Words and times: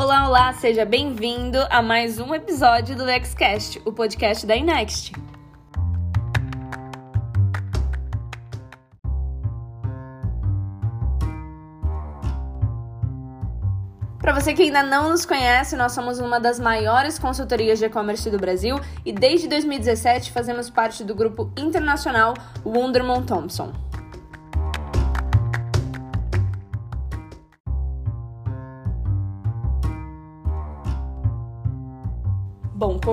Olá, 0.00 0.28
olá, 0.28 0.52
seja 0.52 0.84
bem-vindo 0.84 1.58
a 1.68 1.82
mais 1.82 2.20
um 2.20 2.32
episódio 2.32 2.94
do 2.94 3.02
Lexcast, 3.02 3.82
o 3.84 3.92
podcast 3.92 4.46
da 4.46 4.54
Inext. 4.54 5.10
Para 14.20 14.32
você 14.32 14.54
que 14.54 14.62
ainda 14.62 14.84
não 14.84 15.08
nos 15.10 15.26
conhece, 15.26 15.74
nós 15.74 15.90
somos 15.90 16.20
uma 16.20 16.38
das 16.38 16.60
maiores 16.60 17.18
consultorias 17.18 17.80
de 17.80 17.86
e-commerce 17.86 18.30
do 18.30 18.38
Brasil 18.38 18.78
e 19.04 19.12
desde 19.12 19.48
2017 19.48 20.30
fazemos 20.30 20.70
parte 20.70 21.02
do 21.02 21.12
grupo 21.12 21.52
internacional 21.58 22.34
Wunderman 22.64 23.24
Thompson. 23.24 23.87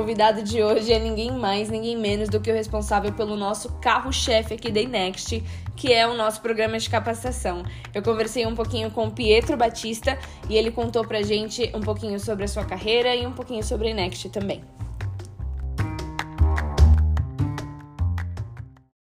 Convidado 0.06 0.44
de 0.44 0.62
hoje 0.62 0.94
é 0.94 1.00
ninguém 1.00 1.32
mais, 1.32 1.68
ninguém 1.68 1.98
menos 1.98 2.30
do 2.30 2.40
que 2.40 2.52
o 2.52 2.54
responsável 2.54 3.12
pelo 3.12 3.36
nosso 3.36 3.80
carro-chefe 3.80 4.54
aqui 4.54 4.72
da 4.72 4.84
Next, 4.84 5.42
que 5.76 5.92
é 5.92 6.06
o 6.06 6.14
nosso 6.14 6.44
programa 6.44 6.78
de 6.78 6.88
capacitação. 6.88 7.64
Eu 7.92 8.04
conversei 8.04 8.46
um 8.46 8.54
pouquinho 8.54 8.92
com 8.92 9.08
o 9.08 9.12
Pietro 9.12 9.58
Batista 9.58 10.16
e 10.48 10.56
ele 10.56 10.70
contou 10.70 11.08
pra 11.08 11.24
gente 11.24 11.72
um 11.76 11.82
pouquinho 11.82 12.20
sobre 12.20 12.46
a 12.46 12.48
sua 12.48 12.64
carreira 12.64 13.16
e 13.16 13.26
um 13.26 13.34
pouquinho 13.34 13.64
sobre 13.64 13.90
a 13.90 13.96
Next 13.96 14.30
também. 14.30 14.64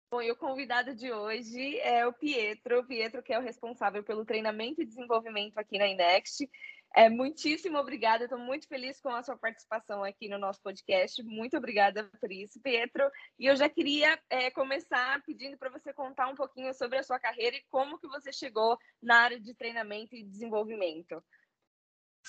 Bom, 0.09 0.21
e 0.21 0.31
o 0.31 0.37
convidado 0.37 0.95
de 0.95 1.11
hoje 1.11 1.79
é 1.81 2.07
o 2.07 2.13
Pietro, 2.13 2.79
o 2.79 2.85
Pietro 2.85 3.21
que 3.21 3.33
é 3.33 3.37
o 3.37 3.43
responsável 3.43 4.01
pelo 4.03 4.23
treinamento 4.23 4.81
e 4.81 4.85
desenvolvimento 4.85 5.57
aqui 5.57 5.77
na 5.77 5.87
Next. 5.87 6.49
É, 6.95 7.09
muitíssimo 7.09 7.77
obrigada, 7.77 8.23
estou 8.23 8.39
muito 8.39 8.67
feliz 8.67 8.99
com 8.99 9.09
a 9.09 9.21
sua 9.21 9.37
participação 9.37 10.03
aqui 10.03 10.27
no 10.27 10.39
nosso 10.39 10.61
podcast. 10.61 11.21
Muito 11.23 11.55
obrigada 11.57 12.09
por 12.19 12.31
isso, 12.31 12.59
Pietro. 12.61 13.09
E 13.37 13.45
eu 13.45 13.55
já 13.55 13.69
queria 13.69 14.19
é, 14.29 14.49
começar 14.49 15.21
pedindo 15.23 15.57
para 15.57 15.69
você 15.69 15.93
contar 15.93 16.27
um 16.27 16.35
pouquinho 16.35 16.73
sobre 16.73 16.97
a 16.97 17.03
sua 17.03 17.19
carreira 17.19 17.55
e 17.55 17.63
como 17.69 17.99
que 17.99 18.07
você 18.07 18.31
chegou 18.31 18.77
na 19.01 19.17
área 19.17 19.39
de 19.39 19.53
treinamento 19.53 20.15
e 20.15 20.23
desenvolvimento. 20.23 21.21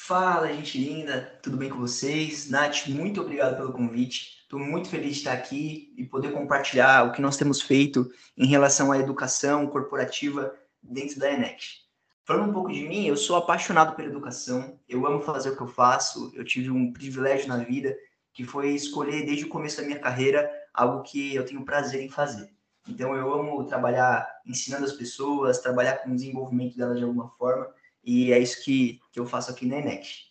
Fala, 0.01 0.53
gente 0.53 0.79
linda, 0.79 1.39
tudo 1.43 1.57
bem 1.57 1.69
com 1.69 1.79
vocês? 1.79 2.49
Nath, 2.49 2.87
muito 2.87 3.21
obrigado 3.21 3.57
pelo 3.57 3.73
convite. 3.73 4.39
Estou 4.43 4.59
muito 4.59 4.89
feliz 4.89 5.15
de 5.15 5.19
estar 5.19 5.33
aqui 5.33 5.93
e 5.97 6.05
poder 6.05 6.33
compartilhar 6.33 7.05
o 7.05 7.13
que 7.13 7.21
nós 7.21 7.37
temos 7.37 7.61
feito 7.61 8.09
em 8.37 8.47
relação 8.47 8.93
à 8.93 8.99
educação 8.99 9.67
corporativa 9.67 10.57
dentro 10.81 11.19
da 11.19 11.33
Enex. 11.33 11.88
Falando 12.29 12.51
um 12.51 12.53
pouco 12.53 12.71
de 12.71 12.87
mim, 12.87 13.07
eu 13.07 13.17
sou 13.17 13.37
apaixonado 13.37 13.97
pela 13.97 14.11
educação, 14.11 14.79
eu 14.87 15.07
amo 15.07 15.23
fazer 15.23 15.49
o 15.49 15.57
que 15.57 15.63
eu 15.63 15.67
faço, 15.67 16.31
eu 16.35 16.45
tive 16.45 16.71
um 16.71 16.93
privilégio 16.93 17.49
na 17.49 17.57
vida, 17.57 17.97
que 18.35 18.45
foi 18.45 18.69
escolher 18.73 19.25
desde 19.25 19.47
o 19.47 19.49
começo 19.49 19.79
da 19.79 19.87
minha 19.87 19.99
carreira 19.99 20.47
algo 20.75 21.03
que 21.03 21.35
eu 21.35 21.47
tenho 21.47 21.65
prazer 21.65 22.03
em 22.03 22.11
fazer. 22.11 22.53
Então 22.87 23.17
eu 23.17 23.33
amo 23.33 23.65
trabalhar 23.65 24.29
ensinando 24.45 24.85
as 24.85 24.93
pessoas, 24.93 25.63
trabalhar 25.63 26.03
com 26.03 26.11
o 26.11 26.15
desenvolvimento 26.15 26.77
delas 26.77 26.99
de 26.99 27.05
alguma 27.05 27.31
forma, 27.31 27.67
e 28.05 28.31
é 28.31 28.39
isso 28.39 28.63
que, 28.63 29.01
que 29.11 29.19
eu 29.19 29.25
faço 29.25 29.51
aqui 29.51 29.65
na 29.65 29.79
Enex. 29.79 30.27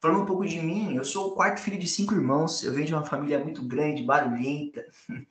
Falando 0.00 0.22
um 0.22 0.26
pouco 0.26 0.44
de 0.44 0.58
mim, 0.58 0.96
eu 0.96 1.04
sou 1.04 1.28
o 1.28 1.34
quarto 1.36 1.60
filho 1.60 1.78
de 1.78 1.86
cinco 1.86 2.12
irmãos, 2.12 2.64
eu 2.64 2.72
venho 2.72 2.88
de 2.88 2.92
uma 2.92 3.06
família 3.06 3.38
muito 3.38 3.62
grande, 3.62 4.02
barulhenta, 4.02 4.84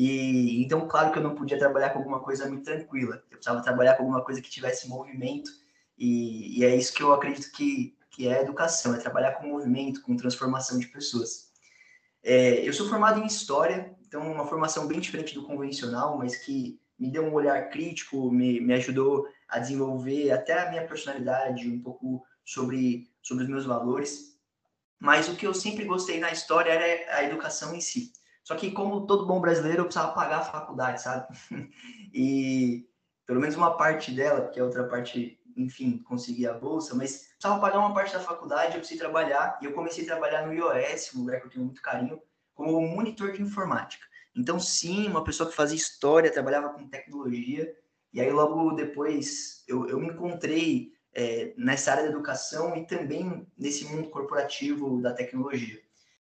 E 0.00 0.62
então, 0.62 0.86
claro 0.86 1.10
que 1.10 1.18
eu 1.18 1.22
não 1.24 1.34
podia 1.34 1.58
trabalhar 1.58 1.90
com 1.90 1.98
alguma 1.98 2.20
coisa 2.20 2.46
muito 2.46 2.62
tranquila. 2.62 3.16
Eu 3.16 3.36
precisava 3.36 3.60
trabalhar 3.60 3.94
com 3.94 4.04
alguma 4.04 4.24
coisa 4.24 4.40
que 4.40 4.48
tivesse 4.48 4.88
movimento. 4.88 5.50
E, 5.98 6.60
e 6.60 6.64
é 6.64 6.76
isso 6.76 6.94
que 6.94 7.02
eu 7.02 7.12
acredito 7.12 7.50
que, 7.50 7.98
que 8.08 8.28
é 8.28 8.40
educação, 8.40 8.94
é 8.94 8.98
trabalhar 8.98 9.32
com 9.32 9.48
movimento, 9.48 10.00
com 10.02 10.16
transformação 10.16 10.78
de 10.78 10.86
pessoas. 10.86 11.50
É, 12.22 12.60
eu 12.60 12.72
sou 12.72 12.88
formado 12.88 13.18
em 13.18 13.26
História, 13.26 13.92
então 14.06 14.22
uma 14.30 14.46
formação 14.46 14.86
bem 14.86 15.00
diferente 15.00 15.34
do 15.34 15.44
convencional, 15.44 16.16
mas 16.16 16.36
que 16.36 16.80
me 16.96 17.10
deu 17.10 17.24
um 17.24 17.34
olhar 17.34 17.68
crítico, 17.68 18.30
me, 18.30 18.60
me 18.60 18.74
ajudou 18.74 19.26
a 19.48 19.58
desenvolver 19.58 20.30
até 20.30 20.60
a 20.60 20.70
minha 20.70 20.86
personalidade, 20.86 21.68
um 21.68 21.82
pouco 21.82 22.24
sobre, 22.44 23.10
sobre 23.20 23.42
os 23.42 23.50
meus 23.50 23.66
valores. 23.66 24.38
Mas 24.96 25.28
o 25.28 25.34
que 25.34 25.44
eu 25.44 25.54
sempre 25.54 25.84
gostei 25.84 26.20
na 26.20 26.30
história 26.30 26.70
era 26.70 27.16
a 27.16 27.24
educação 27.24 27.74
em 27.74 27.80
si. 27.80 28.12
Só 28.48 28.56
que, 28.56 28.70
como 28.70 29.06
todo 29.06 29.26
bom 29.26 29.42
brasileiro, 29.42 29.80
eu 29.80 29.84
precisava 29.84 30.14
pagar 30.14 30.38
a 30.38 30.42
faculdade, 30.42 31.02
sabe? 31.02 31.26
e 32.14 32.88
pelo 33.26 33.40
menos 33.40 33.54
uma 33.54 33.76
parte 33.76 34.10
dela, 34.10 34.40
porque 34.40 34.58
a 34.58 34.64
outra 34.64 34.84
parte, 34.84 35.38
enfim, 35.54 35.98
consegui 35.98 36.46
a 36.46 36.54
bolsa, 36.54 36.94
mas 36.94 37.28
precisava 37.28 37.60
pagar 37.60 37.78
uma 37.78 37.92
parte 37.92 38.14
da 38.14 38.20
faculdade, 38.20 38.72
eu 38.72 38.78
precisei 38.78 38.96
trabalhar, 38.96 39.58
e 39.60 39.66
eu 39.66 39.74
comecei 39.74 40.02
a 40.04 40.06
trabalhar 40.06 40.46
no 40.46 40.54
iOS, 40.54 41.14
um 41.14 41.20
lugar 41.20 41.40
que 41.40 41.46
eu 41.48 41.50
tenho 41.50 41.64
muito 41.66 41.82
carinho, 41.82 42.22
como 42.54 42.80
monitor 42.80 43.32
de 43.32 43.42
informática. 43.42 44.06
Então, 44.34 44.58
sim, 44.58 45.08
uma 45.08 45.22
pessoa 45.22 45.50
que 45.50 45.54
fazia 45.54 45.76
história, 45.76 46.32
trabalhava 46.32 46.70
com 46.70 46.88
tecnologia, 46.88 47.70
e 48.14 48.18
aí 48.18 48.30
logo 48.30 48.72
depois 48.72 49.62
eu, 49.68 49.86
eu 49.88 50.00
me 50.00 50.08
encontrei 50.08 50.94
é, 51.12 51.52
nessa 51.58 51.90
área 51.90 52.04
da 52.04 52.08
educação 52.08 52.74
e 52.74 52.86
também 52.86 53.46
nesse 53.58 53.84
mundo 53.84 54.08
corporativo 54.08 55.02
da 55.02 55.12
tecnologia. 55.12 55.82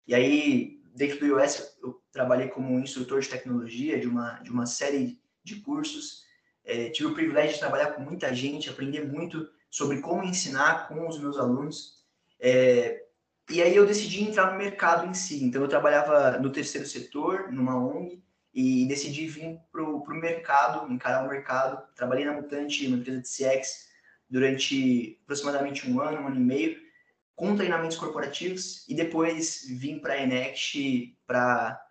E 0.08 0.16
aí, 0.16 0.73
dentro 0.94 1.20
do 1.20 1.26
iOS, 1.26 1.78
eu 1.82 2.02
trabalhei 2.12 2.48
como 2.48 2.80
instrutor 2.80 3.20
de 3.20 3.30
tecnologia 3.30 4.00
de 4.00 4.08
uma, 4.08 4.40
de 4.40 4.52
uma 4.52 4.66
série 4.66 5.20
de 5.44 5.58
cursos. 5.58 6.24
É, 6.64 6.90
tive 6.90 7.10
o 7.10 7.14
privilégio 7.14 7.54
de 7.54 7.60
trabalhar 7.60 7.94
com 7.94 8.02
muita 8.02 8.34
gente, 8.34 8.70
aprender 8.70 9.06
muito 9.06 9.50
sobre 9.70 10.00
como 10.00 10.24
ensinar 10.24 10.88
com 10.88 11.08
os 11.08 11.20
meus 11.20 11.38
alunos. 11.38 12.04
É, 12.40 13.04
e 13.50 13.62
aí 13.62 13.76
eu 13.76 13.86
decidi 13.86 14.24
entrar 14.24 14.52
no 14.52 14.58
mercado 14.58 15.08
em 15.08 15.14
si. 15.14 15.44
Então 15.44 15.62
eu 15.62 15.68
trabalhava 15.68 16.38
no 16.38 16.52
terceiro 16.52 16.88
setor, 16.88 17.52
numa 17.52 17.76
ONG, 17.76 18.24
e 18.54 18.88
decidi 18.88 19.28
vir 19.28 19.60
para 19.72 19.84
o 19.84 20.06
mercado, 20.10 20.92
encarar 20.94 21.26
o 21.26 21.30
mercado. 21.30 21.84
Trabalhei 21.96 22.24
na 22.24 22.34
Mutante, 22.34 22.86
uma 22.86 22.98
empresa 22.98 23.22
de 23.22 23.28
CX, 23.28 23.90
durante 24.30 25.20
aproximadamente 25.24 25.90
um 25.90 26.00
ano, 26.00 26.22
um 26.22 26.28
ano 26.28 26.38
e 26.38 26.40
meio 26.40 26.93
com 27.36 27.56
treinamentos 27.56 27.98
corporativos 27.98 28.88
e 28.88 28.96
depois 28.96 29.66
vim 29.68 30.00
para 30.00 30.14
a 30.14 30.22
Enext 30.22 31.16
para 31.26 31.82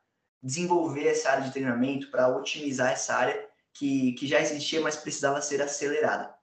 desenvolver 0.43 1.07
essa 1.07 1.31
área 1.31 1.45
de 1.45 1.53
treinamento, 1.53 2.11
para 2.11 2.29
otimizar 2.29 2.93
essa 2.93 3.15
área 3.15 3.49
que, 3.73 4.13
que 4.13 4.27
já 4.27 4.41
existia, 4.41 4.81
mas 4.81 4.97
precisava 4.97 5.41
ser 5.41 5.63
acelerada. 5.63 6.35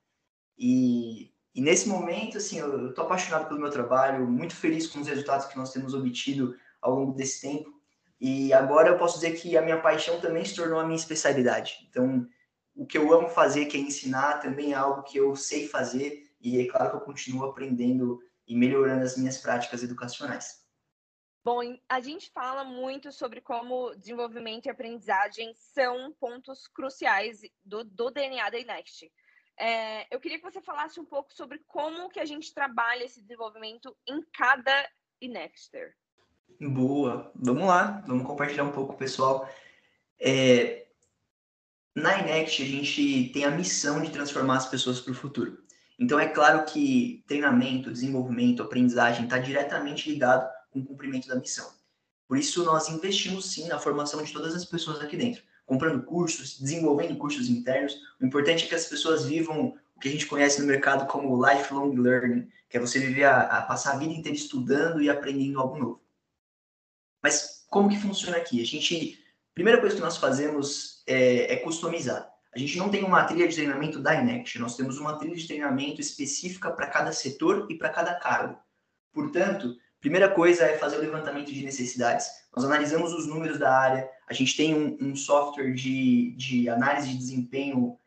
E, 0.57 1.31
e 1.53 1.61
nesse 1.61 1.87
momento, 1.87 2.37
assim, 2.37 2.59
eu 2.59 2.89
estou 2.89 3.05
apaixonado 3.05 3.47
pelo 3.47 3.59
meu 3.59 3.69
trabalho, 3.69 4.27
muito 4.27 4.55
feliz 4.55 4.87
com 4.87 4.99
os 4.99 5.07
resultados 5.07 5.45
que 5.47 5.57
nós 5.57 5.71
temos 5.71 5.93
obtido 5.93 6.55
ao 6.81 6.95
longo 6.95 7.13
desse 7.13 7.41
tempo. 7.41 7.79
E 8.19 8.51
agora 8.51 8.89
eu 8.89 8.97
posso 8.97 9.15
dizer 9.15 9.39
que 9.39 9.57
a 9.57 9.61
minha 9.61 9.79
paixão 9.79 10.19
também 10.19 10.43
se 10.43 10.55
tornou 10.55 10.79
a 10.79 10.83
minha 10.83 10.97
especialidade. 10.97 11.87
Então, 11.89 12.27
o 12.75 12.85
que 12.85 12.97
eu 12.97 13.13
amo 13.13 13.29
fazer, 13.29 13.65
que 13.65 13.77
é 13.77 13.79
ensinar, 13.79 14.41
também 14.41 14.73
é 14.73 14.75
algo 14.75 15.03
que 15.03 15.17
eu 15.17 15.35
sei 15.35 15.67
fazer. 15.67 16.23
E 16.41 16.59
é 16.59 16.67
claro 16.67 16.89
que 16.89 16.95
eu 16.97 17.01
continuo 17.01 17.45
aprendendo 17.45 18.19
e 18.49 18.55
melhorando 18.55 19.05
as 19.05 19.15
minhas 19.15 19.37
práticas 19.37 19.83
educacionais. 19.83 20.67
Bom, 21.45 21.61
a 21.87 22.01
gente 22.01 22.31
fala 22.31 22.63
muito 22.63 23.11
sobre 23.11 23.39
como 23.39 23.95
desenvolvimento 23.95 24.65
e 24.65 24.69
aprendizagem 24.69 25.53
são 25.55 26.11
pontos 26.19 26.67
cruciais 26.67 27.41
do, 27.63 27.83
do 27.83 28.09
DNA 28.09 28.49
da 28.49 28.59
Inext. 28.59 29.09
É, 29.57 30.13
eu 30.13 30.19
queria 30.19 30.37
que 30.37 30.43
você 30.43 30.61
falasse 30.61 30.99
um 30.99 31.05
pouco 31.05 31.33
sobre 31.33 31.59
como 31.67 32.09
que 32.09 32.19
a 32.19 32.25
gente 32.25 32.53
trabalha 32.53 33.03
esse 33.03 33.21
desenvolvimento 33.21 33.95
em 34.07 34.21
cada 34.33 34.89
Inexter. 35.21 35.95
Boa, 36.59 37.31
vamos 37.35 37.65
lá, 37.65 38.03
vamos 38.05 38.25
compartilhar 38.25 38.63
um 38.63 38.71
pouco, 38.71 38.97
pessoal. 38.97 39.49
É, 40.19 40.87
na 41.95 42.19
Inext, 42.19 42.61
a 42.61 42.65
gente 42.65 43.29
tem 43.29 43.45
a 43.45 43.51
missão 43.51 44.01
de 44.01 44.11
transformar 44.11 44.57
as 44.57 44.69
pessoas 44.69 44.99
para 44.99 45.11
o 45.11 45.15
futuro. 45.15 45.63
Então, 45.99 46.17
é 46.17 46.27
claro 46.27 46.63
que 46.63 47.23
treinamento, 47.27 47.91
desenvolvimento, 47.91 48.63
aprendizagem 48.63 49.25
está 49.25 49.37
diretamente 49.37 50.09
ligado 50.09 50.49
com 50.71 50.79
o 50.79 50.85
cumprimento 50.85 51.27
da 51.27 51.35
missão. 51.35 51.69
Por 52.25 52.37
isso, 52.37 52.63
nós 52.63 52.87
investimos 52.87 53.51
sim 53.51 53.67
na 53.67 53.77
formação 53.77 54.23
de 54.23 54.31
todas 54.31 54.55
as 54.55 54.63
pessoas 54.63 55.01
aqui 55.01 55.17
dentro, 55.17 55.43
comprando 55.65 56.01
cursos, 56.03 56.57
desenvolvendo 56.57 57.17
cursos 57.17 57.49
internos. 57.49 57.95
O 58.21 58.25
importante 58.25 58.63
é 58.63 58.67
que 58.69 58.75
as 58.75 58.85
pessoas 58.85 59.25
vivam 59.25 59.75
o 59.93 59.99
que 59.99 60.07
a 60.07 60.11
gente 60.11 60.25
conhece 60.25 60.61
no 60.61 60.67
mercado 60.67 61.05
como 61.05 61.45
lifelong 61.45 61.93
learning, 61.93 62.49
que 62.69 62.77
é 62.77 62.79
você 62.79 62.99
viver 62.99 63.25
a, 63.25 63.41
a 63.41 63.61
passar 63.63 63.95
a 63.95 63.97
vida 63.97 64.13
inteira 64.13 64.37
estudando 64.37 65.01
e 65.01 65.09
aprendendo 65.09 65.59
algo 65.59 65.77
novo. 65.77 66.01
Mas 67.21 67.65
como 67.69 67.89
que 67.89 67.99
funciona 67.99 68.37
aqui? 68.37 68.61
A 68.61 68.65
gente, 68.65 69.21
primeira 69.53 69.81
coisa 69.81 69.95
que 69.95 70.01
nós 70.01 70.15
fazemos 70.15 71.03
é, 71.05 71.53
é 71.53 71.57
customizar. 71.57 72.31
A 72.53 72.57
gente 72.57 72.77
não 72.77 72.89
tem 72.89 73.03
uma 73.03 73.23
trilha 73.25 73.47
de 73.47 73.55
treinamento 73.55 73.99
da 73.99 74.15
Inext, 74.15 74.57
nós 74.57 74.75
temos 74.75 74.97
uma 74.97 75.17
trilha 75.17 75.35
de 75.35 75.45
treinamento 75.45 76.01
específica 76.01 76.71
para 76.71 76.87
cada 76.87 77.11
setor 77.11 77.67
e 77.69 77.77
para 77.77 77.89
cada 77.89 78.15
cargo. 78.15 78.57
Portanto, 79.13 79.75
primeira 79.99 80.29
coisa 80.29 80.63
é 80.63 80.77
fazer 80.77 80.97
o 80.97 81.01
levantamento 81.01 81.51
de 81.53 81.63
necessidades. 81.63 82.27
Nós 82.55 82.65
analisamos 82.65 83.13
os 83.13 83.27
números 83.27 83.59
da 83.59 83.77
área, 83.77 84.09
a 84.27 84.33
gente 84.33 84.57
tem 84.57 84.73
um, 84.73 84.97
um 84.99 85.15
software 85.15 85.73
de, 85.73 86.35
de 86.37 86.69
análise 86.69 87.09
de 87.09 87.17
desempenho, 87.17 87.97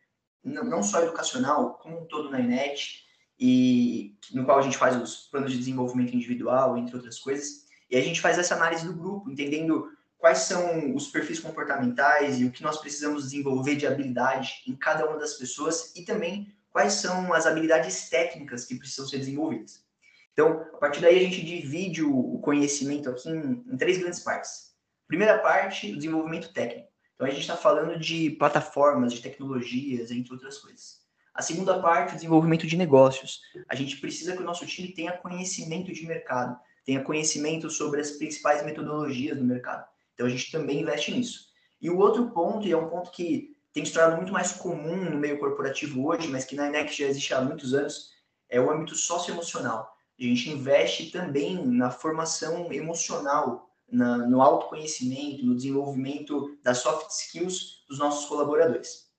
não, 0.43 0.65
não 0.65 0.83
só 0.83 1.03
educacional, 1.03 1.75
como 1.75 2.01
um 2.01 2.07
todo 2.07 2.31
na 2.31 2.41
Inet, 2.41 3.03
e 3.39 4.17
no 4.33 4.45
qual 4.45 4.59
a 4.59 4.63
gente 4.63 4.77
faz 4.77 4.97
os 4.97 5.29
planos 5.29 5.53
de 5.53 5.59
desenvolvimento 5.59 6.15
individual, 6.15 6.77
entre 6.77 6.95
outras 6.95 7.19
coisas. 7.19 7.67
E 7.91 7.97
a 7.97 8.01
gente 8.01 8.21
faz 8.21 8.39
essa 8.39 8.55
análise 8.55 8.87
do 8.87 8.95
grupo, 8.95 9.31
entendendo 9.31 9.89
quais 10.23 10.39
são 10.39 10.95
os 10.95 11.09
perfis 11.09 11.41
comportamentais 11.41 12.41
e 12.41 12.45
o 12.45 12.53
que 12.53 12.63
nós 12.63 12.79
precisamos 12.79 13.25
desenvolver 13.25 13.75
de 13.75 13.89
habilidade 13.89 14.63
em 14.69 14.77
cada 14.77 15.05
uma 15.05 15.19
das 15.19 15.35
pessoas 15.35 15.93
e 15.97 16.05
também 16.05 16.55
quais 16.71 16.93
são 16.93 17.35
as 17.35 17.45
habilidades 17.45 18.09
técnicas 18.09 18.65
que 18.65 18.77
precisam 18.77 19.05
ser 19.09 19.19
desenvolvidas. 19.19 19.85
Então, 20.33 20.61
a 20.75 20.77
partir 20.77 21.01
daí, 21.01 21.19
a 21.19 21.23
gente 21.23 21.45
divide 21.45 22.05
o 22.05 22.39
conhecimento 22.39 23.11
aqui 23.11 23.29
em, 23.29 23.65
em 23.67 23.77
três 23.77 23.99
grandes 23.99 24.21
partes. 24.21 24.77
Primeira 25.09 25.39
parte, 25.41 25.91
o 25.91 25.97
desenvolvimento 25.97 26.53
técnico. 26.53 26.89
Então, 27.17 27.27
a 27.27 27.31
gente 27.31 27.41
está 27.41 27.57
falando 27.57 27.99
de 27.99 28.31
plataformas, 28.31 29.13
de 29.13 29.23
tecnologias, 29.23 30.13
entre 30.13 30.33
outras 30.33 30.59
coisas. 30.59 31.01
A 31.35 31.43
segunda 31.43 31.83
parte, 31.83 32.13
o 32.13 32.15
desenvolvimento 32.15 32.65
de 32.65 32.77
negócios. 32.77 33.41
A 33.69 33.75
gente 33.75 33.97
precisa 33.97 34.37
que 34.37 34.43
o 34.43 34.47
nosso 34.47 34.65
time 34.67 34.95
tenha 34.95 35.11
conhecimento 35.11 35.93
de 35.93 36.07
mercado, 36.07 36.57
tenha 36.85 37.03
conhecimento 37.03 37.69
sobre 37.69 38.01
as 38.01 38.13
principais 38.13 38.65
metodologias 38.65 39.37
do 39.37 39.45
mercado. 39.45 39.91
Então, 40.15 40.27
a 40.27 40.31
gente 40.31 40.51
também 40.51 40.81
investe 40.81 41.13
nisso. 41.13 41.47
E 41.81 41.91
o 41.91 41.99
outro 41.99 42.31
ponto, 42.31 42.67
e 42.67 42.73
é 42.73 42.77
um 42.77 42.89
ponto 42.89 43.11
que 43.11 43.57
tem 43.73 43.85
se 43.85 43.93
tornado 43.93 44.17
muito 44.17 44.33
mais 44.33 44.53
comum 44.53 44.97
no 44.97 45.19
meio 45.19 45.39
corporativo 45.39 46.07
hoje, 46.07 46.29
mas 46.29 46.45
que 46.45 46.55
na 46.55 46.69
Enex 46.69 46.95
já 46.95 47.07
existe 47.07 47.33
há 47.33 47.41
muitos 47.41 47.73
anos, 47.73 48.11
é 48.49 48.61
o 48.61 48.71
âmbito 48.71 48.95
socioemocional. 48.95 49.91
A 50.19 50.23
gente 50.23 50.51
investe 50.51 51.11
também 51.11 51.67
na 51.67 51.91
formação 51.91 52.73
emocional, 52.73 53.71
na, 53.91 54.19
no 54.19 54.41
autoconhecimento, 54.41 55.45
no 55.45 55.57
desenvolvimento 55.57 56.57
das 56.63 56.79
soft 56.79 57.11
skills 57.11 57.85
dos 57.89 57.99
nossos 57.99 58.27
colaboradores. 58.27 59.11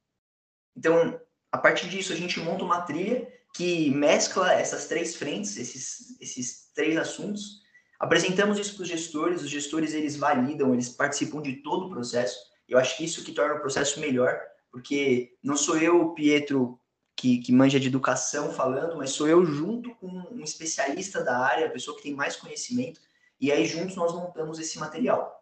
Então, 0.76 1.20
a 1.52 1.58
partir 1.58 1.90
disso, 1.90 2.14
a 2.14 2.16
gente 2.16 2.40
monta 2.40 2.64
uma 2.64 2.82
trilha 2.82 3.28
que 3.54 3.92
mescla 3.92 4.54
essas 4.54 4.88
três 4.88 5.16
frentes, 5.16 5.58
esses, 5.58 6.20
esses 6.20 6.72
três 6.74 6.98
assuntos. 6.98 7.63
Apresentamos 8.04 8.60
isso 8.60 8.76
para 8.76 8.84
os 8.84 8.90
gestores, 8.90 9.42
os 9.42 9.50
gestores 9.50 9.94
eles 9.94 10.18
validam, 10.18 10.74
eles 10.74 10.90
participam 10.90 11.42
de 11.42 11.54
todo 11.64 11.86
o 11.86 11.90
processo. 11.90 12.38
Eu 12.68 12.78
acho 12.78 12.98
que 12.98 13.06
isso 13.06 13.24
que 13.24 13.32
torna 13.32 13.56
o 13.56 13.62
processo 13.62 13.98
melhor, 14.02 14.38
porque 14.70 15.38
não 15.42 15.56
sou 15.56 15.78
eu, 15.78 16.10
Pietro, 16.10 16.78
que, 17.16 17.38
que 17.38 17.54
manja 17.54 17.80
de 17.80 17.88
educação 17.88 18.52
falando, 18.52 18.98
mas 18.98 19.12
sou 19.12 19.26
eu 19.26 19.46
junto 19.46 19.96
com 19.96 20.08
um 20.08 20.44
especialista 20.44 21.24
da 21.24 21.38
área, 21.38 21.68
a 21.68 21.70
pessoa 21.70 21.96
que 21.96 22.04
tem 22.04 22.14
mais 22.14 22.36
conhecimento, 22.36 23.00
e 23.40 23.54
aí 23.54 23.66
juntos 23.66 23.96
nós 23.96 24.14
montamos 24.14 24.60
esse 24.60 24.78
material. 24.78 25.42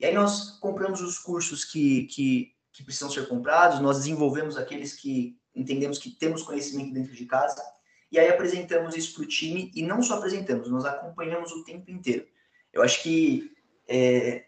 E 0.00 0.04
aí 0.04 0.12
nós 0.12 0.58
compramos 0.58 1.00
os 1.00 1.20
cursos 1.20 1.64
que, 1.64 2.06
que, 2.06 2.52
que 2.72 2.82
precisam 2.82 3.12
ser 3.12 3.28
comprados, 3.28 3.78
nós 3.78 3.98
desenvolvemos 3.98 4.56
aqueles 4.56 4.92
que 4.92 5.38
entendemos 5.54 5.98
que 5.98 6.10
temos 6.10 6.42
conhecimento 6.42 6.92
dentro 6.92 7.14
de 7.14 7.26
casa, 7.26 7.62
e 8.12 8.18
aí 8.18 8.28
apresentamos 8.28 8.94
isso 8.94 9.14
para 9.14 9.24
o 9.24 9.26
time, 9.26 9.72
e 9.74 9.82
não 9.82 10.02
só 10.02 10.18
apresentamos, 10.18 10.70
nós 10.70 10.84
acompanhamos 10.84 11.50
o 11.50 11.64
tempo 11.64 11.90
inteiro. 11.90 12.26
Eu 12.72 12.82
acho 12.82 13.02
que 13.02 13.50
é, 13.88 14.44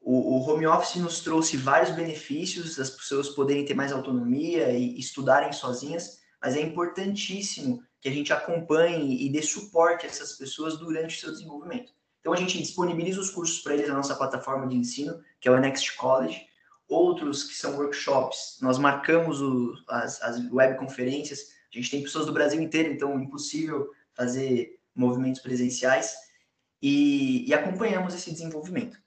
o, 0.00 0.36
o, 0.36 0.48
home 0.48 0.66
office 0.66 0.96
nos 0.96 1.20
trouxe 1.20 1.56
vários 1.56 1.94
benefícios, 1.94 2.78
as 2.78 2.90
pessoas 2.90 3.28
poderem 3.30 3.64
ter 3.64 3.74
mais 3.74 3.92
autonomia 3.92 4.70
e 4.70 4.98
estudarem 4.98 5.52
sozinhas, 5.52 6.20
mas 6.40 6.56
é 6.56 6.60
importantíssimo 6.60 7.82
que 8.00 8.08
a 8.08 8.12
gente 8.12 8.32
acompanhe 8.32 9.24
e 9.24 9.30
dê 9.30 9.42
suporte 9.42 10.06
a 10.06 10.08
essas 10.08 10.32
pessoas 10.32 10.76
durante 10.76 11.16
o 11.16 11.20
seu 11.20 11.30
desenvolvimento. 11.30 11.92
Então, 12.20 12.32
a 12.32 12.36
gente 12.36 12.58
disponibiliza 12.58 13.20
os 13.20 13.30
cursos 13.30 13.60
para 13.60 13.74
eles 13.74 13.88
na 13.88 13.94
nossa 13.94 14.14
plataforma 14.14 14.66
de 14.68 14.76
ensino, 14.76 15.20
que 15.40 15.48
é 15.48 15.52
o 15.52 15.58
Next 15.58 15.96
College. 15.96 16.46
Outros 16.88 17.44
que 17.44 17.54
são 17.54 17.76
workshops, 17.76 18.58
nós 18.60 18.78
marcamos 18.78 19.40
o, 19.40 19.74
as, 19.88 20.20
as 20.22 20.38
webconferências. 20.52 21.48
A 21.72 21.76
gente 21.76 21.90
tem 21.90 22.02
pessoas 22.02 22.26
do 22.26 22.32
Brasil 22.32 22.60
inteiro, 22.60 22.92
então 22.92 23.18
é 23.18 23.22
impossível 23.22 23.90
fazer 24.14 24.78
movimentos 24.94 25.40
presenciais. 25.40 26.14
E, 26.80 27.48
e 27.48 27.54
acompanhamos 27.54 28.14
esse 28.14 28.30
desenvolvimento. 28.30 28.98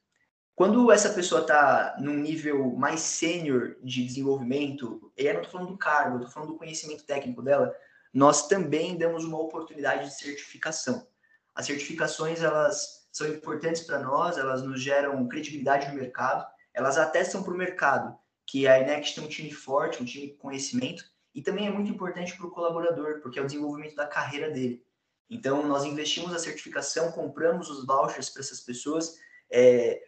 Quando 0.56 0.90
essa 0.90 1.10
pessoa 1.10 1.42
está 1.42 1.98
num 2.00 2.16
nível 2.16 2.72
mais 2.78 3.02
sênior 3.02 3.76
de 3.84 4.06
desenvolvimento, 4.06 5.12
e 5.18 5.26
eu 5.26 5.34
não 5.34 5.42
estou 5.42 5.60
falando 5.60 5.74
do 5.74 5.78
cargo, 5.78 6.16
estou 6.16 6.32
falando 6.32 6.54
do 6.54 6.58
conhecimento 6.58 7.06
técnico 7.06 7.42
dela, 7.42 7.76
nós 8.14 8.48
também 8.48 8.98
damos 8.98 9.26
uma 9.26 9.38
oportunidade 9.38 10.06
de 10.06 10.16
certificação. 10.16 11.06
As 11.54 11.66
certificações, 11.66 12.42
elas 12.42 13.06
são 13.12 13.28
importantes 13.28 13.82
para 13.82 14.00
nós, 14.00 14.38
elas 14.38 14.64
nos 14.64 14.82
geram 14.82 15.28
credibilidade 15.28 15.90
no 15.90 15.96
mercado, 15.96 16.46
elas 16.74 16.98
atestam 16.98 17.44
para 17.44 17.54
o 17.54 17.58
mercado 17.58 18.18
que 18.48 18.68
a 18.68 18.80
Inex 18.80 19.14
tem 19.14 19.24
um 19.24 19.28
time 19.28 19.52
forte, 19.52 20.02
um 20.02 20.06
time 20.06 20.30
com 20.30 20.48
conhecimento, 20.48 21.04
e 21.36 21.42
também 21.42 21.68
é 21.68 21.72
muito 21.72 21.92
importante 21.92 22.36
para 22.36 22.48
o 22.48 22.52
colaborador, 22.52 23.20
porque 23.22 23.38
é 23.38 23.42
o 23.42 23.46
desenvolvimento 23.46 23.96
da 23.96 24.08
carreira 24.08 24.50
dele. 24.50 24.84
Então, 25.30 25.68
nós 25.68 25.84
investimos 25.84 26.34
a 26.34 26.40
certificação, 26.40 27.12
compramos 27.12 27.70
os 27.70 27.86
vouchers 27.86 28.30
para 28.30 28.42
essas 28.42 28.62
pessoas, 28.62 29.20
é, 29.52 30.02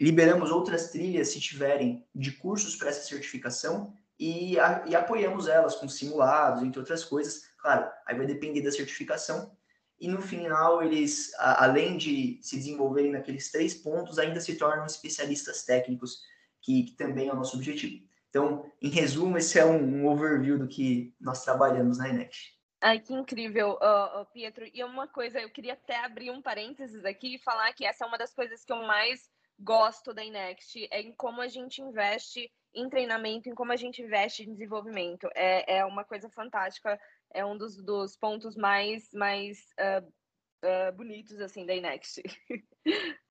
Liberamos 0.00 0.52
outras 0.52 0.90
trilhas, 0.90 1.28
se 1.28 1.40
tiverem, 1.40 2.06
de 2.14 2.30
cursos 2.30 2.76
para 2.76 2.88
essa 2.88 3.02
certificação 3.02 3.92
e, 4.18 4.58
a, 4.58 4.84
e 4.86 4.94
apoiamos 4.94 5.48
elas 5.48 5.74
com 5.74 5.88
simulados, 5.88 6.62
entre 6.62 6.78
outras 6.78 7.02
coisas. 7.02 7.42
Claro, 7.58 7.90
aí 8.06 8.16
vai 8.16 8.24
depender 8.24 8.62
da 8.62 8.70
certificação. 8.70 9.50
E 9.98 10.06
no 10.06 10.22
final, 10.22 10.80
eles, 10.84 11.34
a, 11.34 11.64
além 11.64 11.96
de 11.96 12.38
se 12.42 12.56
desenvolverem 12.56 13.10
naqueles 13.10 13.50
três 13.50 13.74
pontos, 13.74 14.20
ainda 14.20 14.40
se 14.40 14.54
tornam 14.54 14.86
especialistas 14.86 15.64
técnicos, 15.64 16.22
que, 16.62 16.84
que 16.84 16.92
também 16.92 17.28
é 17.28 17.32
o 17.32 17.36
nosso 17.36 17.56
objetivo. 17.56 18.06
Então, 18.28 18.70
em 18.80 18.88
resumo, 18.88 19.38
esse 19.38 19.58
é 19.58 19.64
um, 19.64 20.02
um 20.02 20.06
overview 20.06 20.58
do 20.58 20.68
que 20.68 21.14
nós 21.20 21.44
trabalhamos 21.44 21.98
na 21.98 22.08
Enex. 22.08 22.58
Ai, 22.80 23.00
que 23.00 23.12
incrível, 23.12 23.78
uh, 23.82 24.20
uh, 24.20 24.26
Pietro. 24.32 24.64
E 24.72 24.84
uma 24.84 25.08
coisa, 25.08 25.40
eu 25.40 25.50
queria 25.50 25.72
até 25.72 25.96
abrir 26.04 26.30
um 26.30 26.40
parênteses 26.40 27.04
aqui 27.04 27.34
e 27.34 27.42
falar 27.42 27.72
que 27.72 27.84
essa 27.84 28.04
é 28.04 28.06
uma 28.06 28.18
das 28.18 28.32
coisas 28.32 28.64
que 28.64 28.72
eu 28.72 28.82
mais 28.82 29.28
gosto 29.58 30.14
da 30.14 30.24
Inext 30.24 30.86
é 30.90 31.00
em 31.00 31.12
como 31.12 31.40
a 31.40 31.48
gente 31.48 31.82
investe 31.82 32.48
em 32.72 32.88
treinamento, 32.88 33.48
em 33.48 33.54
como 33.54 33.72
a 33.72 33.76
gente 33.76 34.02
investe 34.02 34.44
em 34.44 34.52
desenvolvimento. 34.52 35.28
É, 35.34 35.78
é 35.78 35.84
uma 35.84 36.04
coisa 36.04 36.30
fantástica, 36.30 37.00
é 37.32 37.44
um 37.44 37.56
dos, 37.56 37.76
dos 37.82 38.16
pontos 38.16 38.54
mais, 38.56 39.08
mais 39.12 39.58
uh, 39.80 40.06
uh, 40.64 40.92
bonitos 40.92 41.40
assim 41.40 41.66
da 41.66 41.74
Inext. 41.74 42.22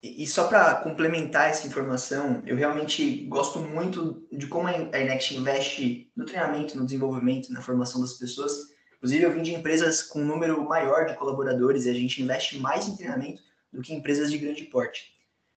E, 0.00 0.26
só 0.28 0.46
para 0.46 0.76
complementar 0.76 1.50
essa 1.50 1.66
informação, 1.66 2.40
eu 2.46 2.56
realmente 2.56 3.26
gosto 3.26 3.58
muito 3.58 4.26
de 4.30 4.46
como 4.46 4.68
a 4.68 4.72
Inext 4.72 5.34
investe 5.34 6.12
no 6.16 6.24
treinamento, 6.24 6.76
no 6.76 6.84
desenvolvimento, 6.84 7.52
na 7.52 7.60
formação 7.60 8.00
das 8.00 8.12
pessoas. 8.12 8.52
Inclusive, 8.96 9.24
eu 9.24 9.32
vim 9.32 9.42
de 9.42 9.54
empresas 9.54 10.02
com 10.02 10.20
um 10.20 10.24
número 10.24 10.62
maior 10.64 11.06
de 11.06 11.14
colaboradores 11.14 11.84
e 11.84 11.90
a 11.90 11.94
gente 11.94 12.22
investe 12.22 12.58
mais 12.58 12.86
em 12.86 12.96
treinamento 12.96 13.42
do 13.72 13.82
que 13.82 13.92
empresas 13.92 14.30
de 14.30 14.38
grande 14.38 14.64
porte. 14.64 15.12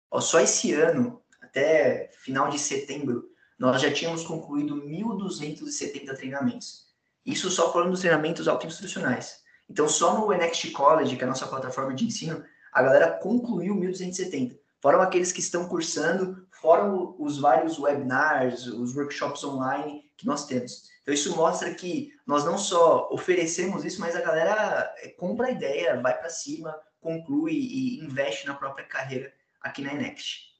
Ó, 0.10 0.20
só 0.20 0.40
esse 0.40 0.74
ano, 0.74 1.22
até 1.40 2.10
final 2.24 2.50
de 2.50 2.58
setembro, 2.58 3.30
nós 3.60 3.80
já 3.80 3.92
tínhamos 3.94 4.24
concluído 4.24 4.76
1.270 4.76 6.16
treinamentos. 6.16 6.88
Isso 7.24 7.52
só 7.52 7.72
falando 7.72 7.92
dos 7.92 8.00
treinamentos 8.00 8.48
autoinstrucionais. 8.48 9.42
Então, 9.70 9.88
só 9.88 10.20
no 10.20 10.28
Next 10.36 10.70
College, 10.72 11.16
que 11.16 11.22
é 11.22 11.26
a 11.26 11.30
nossa 11.30 11.46
plataforma 11.46 11.94
de 11.94 12.06
ensino, 12.06 12.44
a 12.72 12.82
galera 12.82 13.12
concluiu 13.12 13.76
1.270. 13.76 14.58
Foram 14.80 15.02
aqueles 15.02 15.32
que 15.32 15.40
estão 15.40 15.68
cursando, 15.68 16.48
foram 16.52 17.16
os 17.20 17.40
vários 17.40 17.78
webinars, 17.78 18.66
os 18.66 18.96
workshops 18.96 19.44
online 19.44 20.04
que 20.18 20.26
nós 20.26 20.46
temos. 20.48 20.90
Então, 21.02 21.14
isso 21.14 21.36
mostra 21.36 21.74
que 21.74 22.14
nós 22.26 22.46
não 22.46 22.58
só 22.58 23.10
oferecemos 23.12 23.84
isso, 23.84 24.00
mas 24.00 24.16
a 24.16 24.22
galera 24.22 24.94
é, 24.98 25.10
compra 25.10 25.48
a 25.48 25.52
ideia, 25.52 26.00
vai 26.00 26.18
para 26.18 26.30
cima, 26.30 26.80
conclui 27.00 27.54
e 27.54 28.00
investe 28.00 28.46
na 28.46 28.54
própria 28.54 28.86
carreira 28.86 29.34
aqui 29.62 29.82
na 29.82 29.94
Enext. 29.94 30.52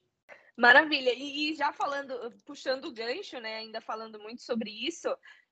Maravilha. 0.56 1.12
E, 1.14 1.52
e, 1.52 1.54
já 1.54 1.72
falando, 1.72 2.14
puxando 2.44 2.86
o 2.86 2.92
gancho, 2.92 3.40
né, 3.40 3.56
ainda 3.56 3.80
falando 3.80 4.18
muito 4.20 4.42
sobre 4.42 4.70
isso, 4.70 5.08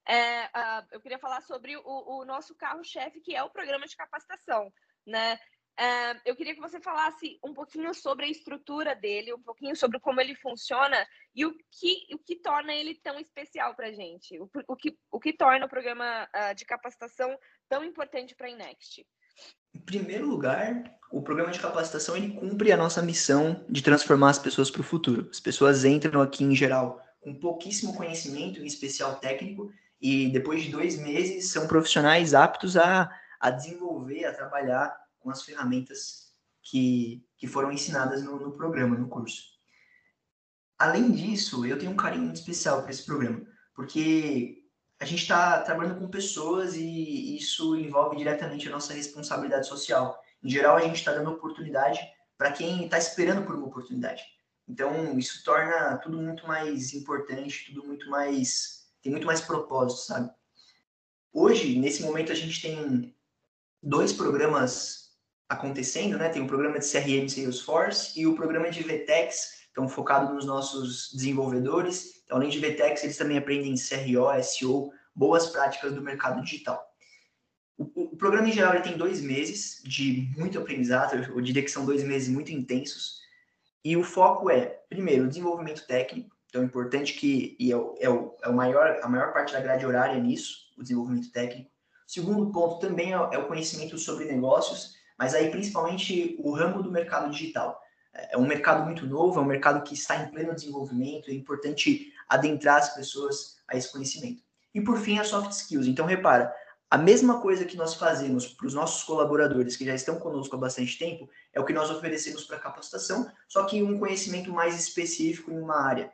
é, 0.07 0.45
uh, 0.47 0.87
eu 0.93 1.01
queria 1.01 1.19
falar 1.19 1.41
sobre 1.43 1.77
o, 1.77 1.83
o 1.85 2.25
nosso 2.25 2.55
carro-chefe, 2.55 3.21
que 3.21 3.35
é 3.35 3.43
o 3.43 3.51
programa 3.51 3.87
de 3.87 3.97
capacitação, 3.97 4.73
né? 5.07 5.39
É, 5.79 6.31
eu 6.31 6.37
queria 6.37 6.55
que 6.55 6.61
você 6.61 6.81
falasse 6.81 7.39
um 7.43 7.55
pouquinho 7.55 7.95
sobre 7.95 8.27
a 8.27 8.29
estrutura 8.29 8.95
dele, 8.95 9.33
um 9.33 9.43
pouquinho 9.43 9.75
sobre 9.75 9.99
como 9.99 10.21
ele 10.21 10.35
funciona 10.35 10.97
e 11.35 11.47
o 11.47 11.57
que, 11.71 12.07
o 12.13 12.19
que 12.19 12.37
torna 12.37 12.73
ele 12.75 12.95
tão 13.03 13.19
especial 13.19 13.75
para 13.75 13.87
a 13.87 13.93
gente, 13.93 14.39
o, 14.39 14.51
o, 14.69 14.77
que, 14.77 14.99
o 15.11 15.19
que 15.19 15.33
torna 15.33 15.65
o 15.65 15.69
programa 15.69 16.29
uh, 16.35 16.55
de 16.55 16.65
capacitação 16.65 17.35
tão 17.69 17.83
importante 17.83 18.35
para 18.35 18.49
a 18.49 18.51
Inext. 18.51 19.07
Em 19.75 19.81
primeiro 19.81 20.27
lugar, 20.27 20.99
o 21.11 21.23
programa 21.23 21.53
de 21.53 21.61
capacitação 21.61 22.17
ele 22.17 22.35
cumpre 22.35 22.73
a 22.73 22.77
nossa 22.77 23.01
missão 23.01 23.65
de 23.69 23.83
transformar 23.83 24.31
as 24.31 24.39
pessoas 24.39 24.71
para 24.71 24.81
o 24.81 24.85
futuro. 24.85 25.29
As 25.31 25.41
pessoas 25.41 25.85
entram 25.85 26.21
aqui 26.21 26.45
em 26.45 26.55
geral 26.55 27.01
com 27.21 27.35
pouquíssimo 27.35 27.97
conhecimento, 27.97 28.61
em 28.61 28.67
especial 28.67 29.21
técnico, 29.21 29.73
e 30.01 30.29
depois 30.31 30.63
de 30.63 30.71
dois 30.71 30.99
meses 30.99 31.53
são 31.53 31.69
profissionais 31.69 32.35
aptos 32.35 32.77
a, 32.77 33.11
a 33.39 33.51
desenvolver, 33.51 34.25
a 34.25 34.35
trabalhar 34.35 34.97
com 35.21 35.31
as 35.31 35.43
ferramentas 35.43 36.33
que, 36.63 37.25
que 37.37 37.47
foram 37.47 37.71
ensinadas 37.71 38.23
no, 38.23 38.39
no 38.39 38.53
programa, 38.53 38.97
no 38.97 39.09
curso. 39.09 39.43
Além 40.79 41.13
disso, 41.13 41.65
eu 41.67 41.79
tenho 41.79 41.93
um 41.93 41.97
carinho 41.97 42.25
muito 42.25 42.37
especial 42.37 42.83
para 42.83 42.91
esse 42.91 43.05
programa, 43.05 43.47
porque 43.75 44.65
a 44.99 45.05
gente 45.05 45.23
está 45.23 45.61
trabalhando 45.63 45.99
com 45.99 46.09
pessoas 46.09 46.75
e 46.75 47.37
isso 47.37 47.77
envolve 47.77 48.17
diretamente 48.17 48.69
a 48.69 48.71
nossa 48.71 48.93
responsabilidade 48.93 49.67
social. 49.67 50.19
Em 50.43 50.49
geral, 50.49 50.77
a 50.77 50.83
gente 50.83 50.97
está 50.97 51.13
dando 51.13 51.31
oportunidade 51.31 52.01
para 52.37 52.53
quem 52.53 52.85
está 52.85 52.99
esperando 52.99 53.45
por 53.47 53.55
uma 53.55 53.67
oportunidade. 53.67 54.23
Então, 54.67 55.19
isso 55.19 55.43
torna 55.45 55.99
tudo 55.99 56.17
muito 56.19 56.47
mais 56.47 56.95
importante, 56.95 57.67
tudo 57.67 57.87
muito 57.87 58.09
mais. 58.09 58.91
tem 59.03 59.11
muito 59.11 59.27
mais 59.27 59.41
propósito, 59.41 60.01
sabe? 60.03 60.31
Hoje, 61.33 61.79
nesse 61.79 62.03
momento, 62.03 62.33
a 62.33 62.35
gente 62.35 62.61
tem 62.63 63.15
dois 63.83 64.13
programas 64.13 65.10
acontecendo, 65.51 66.17
né? 66.17 66.29
Tem 66.29 66.41
o 66.41 66.47
programa 66.47 66.79
de 66.79 66.89
CRM 66.89 67.29
Salesforce 67.29 68.19
e 68.19 68.25
o 68.25 68.37
programa 68.37 68.71
de 68.71 68.85
VTEX, 68.85 69.67
então 69.73 69.89
focado 69.89 70.33
nos 70.33 70.47
nossos 70.47 71.13
desenvolvedores. 71.13 72.23
Então, 72.25 72.37
além 72.37 72.49
de 72.49 72.61
VTEX, 72.61 73.03
eles 73.03 73.17
também 73.17 73.37
aprendem 73.37 73.75
CRO, 73.75 74.43
SEO, 74.45 74.93
boas 75.13 75.49
práticas 75.49 75.93
do 75.93 76.01
mercado 76.01 76.41
digital. 76.41 76.89
O, 77.77 78.13
o 78.13 78.17
programa, 78.17 78.49
em 78.49 78.53
geral, 78.53 78.81
tem 78.81 78.97
dois 78.97 79.21
meses 79.21 79.83
de 79.85 80.31
muito 80.37 80.57
aprendizado, 80.57 81.17
eu 81.17 81.41
diria 81.41 81.63
que 81.63 81.71
são 81.71 81.85
dois 81.85 82.05
meses 82.05 82.29
muito 82.29 82.53
intensos, 82.53 83.19
e 83.85 83.97
o 83.97 84.05
foco 84.05 84.51
é, 84.51 84.67
primeiro, 84.89 85.25
o 85.25 85.29
desenvolvimento 85.29 85.85
técnico, 85.87 86.37
então 86.49 86.63
é 86.63 86.65
importante 86.65 87.15
que, 87.15 87.57
e 87.59 87.73
é, 87.73 87.77
o, 87.77 87.97
é, 87.99 88.09
o, 88.09 88.37
é 88.43 88.49
o 88.49 88.53
maior, 88.53 89.01
a 89.03 89.09
maior 89.09 89.33
parte 89.33 89.53
da 89.53 89.61
grade 89.61 89.87
horária 89.87 90.17
é 90.17 90.21
nisso, 90.21 90.69
o 90.77 90.83
desenvolvimento 90.83 91.33
técnico. 91.33 91.71
Segundo 92.07 92.53
ponto 92.53 92.79
também 92.79 93.15
é, 93.15 93.17
é 93.17 93.39
o 93.39 93.49
conhecimento 93.49 93.97
sobre 93.99 94.27
negócios, 94.27 95.00
mas 95.21 95.35
aí 95.35 95.51
principalmente 95.51 96.35
o 96.39 96.51
ramo 96.53 96.83
do 96.83 96.91
mercado 96.91 97.31
digital. 97.31 97.79
É 98.31 98.39
um 98.39 98.47
mercado 98.47 98.87
muito 98.87 99.07
novo, 99.07 99.39
é 99.39 99.43
um 99.43 99.47
mercado 99.47 99.85
que 99.85 99.93
está 99.93 100.17
em 100.17 100.31
pleno 100.31 100.55
desenvolvimento, 100.55 101.31
é 101.31 101.35
importante 101.35 102.11
adentrar 102.27 102.79
as 102.79 102.95
pessoas 102.95 103.59
a 103.69 103.77
esse 103.77 103.93
conhecimento. 103.93 104.43
E 104.75 104.81
por 104.81 104.97
fim, 104.97 105.19
as 105.19 105.29
soft 105.29 105.51
skills. 105.51 105.87
Então, 105.87 106.07
repara, 106.07 106.51
a 106.91 106.97
mesma 106.97 107.39
coisa 107.39 107.67
que 107.67 107.77
nós 107.77 107.95
fazemos 107.95 108.47
para 108.47 108.67
os 108.67 108.73
nossos 108.73 109.03
colaboradores 109.03 109.77
que 109.77 109.85
já 109.85 109.95
estão 109.95 110.19
conosco 110.19 110.57
há 110.57 110.59
bastante 110.59 110.99
tempo 110.99 111.29
é 111.53 111.61
o 111.61 111.67
que 111.67 111.75
nós 111.75 111.91
oferecemos 111.91 112.45
para 112.45 112.59
capacitação, 112.59 113.31
só 113.47 113.65
que 113.65 113.83
um 113.83 113.99
conhecimento 113.99 114.51
mais 114.51 114.75
específico 114.81 115.51
em 115.51 115.61
uma 115.61 115.87
área. 115.87 116.11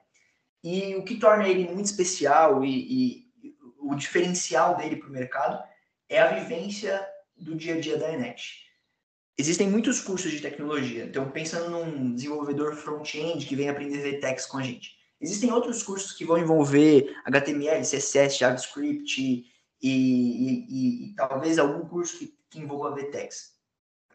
E 0.65 0.97
o 0.97 1.05
que 1.05 1.15
torna 1.15 1.49
ele 1.49 1.73
muito 1.73 1.87
especial 1.87 2.65
e, 2.65 3.21
e 3.21 3.55
o 3.79 3.95
diferencial 3.95 4.77
dele 4.77 4.97
para 4.97 5.09
o 5.09 5.13
mercado 5.13 5.63
é 6.09 6.21
a 6.21 6.35
vivência 6.35 7.07
do 7.37 7.55
dia 7.55 7.77
a 7.77 7.81
dia 7.81 7.97
da 7.97 8.13
Enet. 8.13 8.66
Existem 9.39 9.69
muitos 9.69 10.01
cursos 10.01 10.33
de 10.33 10.41
tecnologia, 10.41 11.05
então 11.05 11.31
pensando 11.31 11.71
num 11.71 12.15
desenvolvedor 12.15 12.75
front-end 12.75 13.45
que 13.45 13.55
vem 13.55 13.69
aprender 13.69 13.99
VTEX 13.99 14.47
com 14.47 14.59
a 14.59 14.63
gente. 14.63 14.97
Existem 15.21 15.53
outros 15.53 15.83
cursos 15.83 16.13
que 16.13 16.25
vão 16.25 16.39
envolver 16.39 17.15
HTML, 17.25 17.83
CSS, 17.83 18.39
JavaScript, 18.39 19.45
e, 19.83 19.91
e, 19.91 21.11
e 21.11 21.15
talvez 21.15 21.59
algum 21.59 21.87
curso 21.87 22.19
que, 22.19 22.35
que 22.51 22.61
envolva 22.61 22.95
VTEX. 22.95 23.57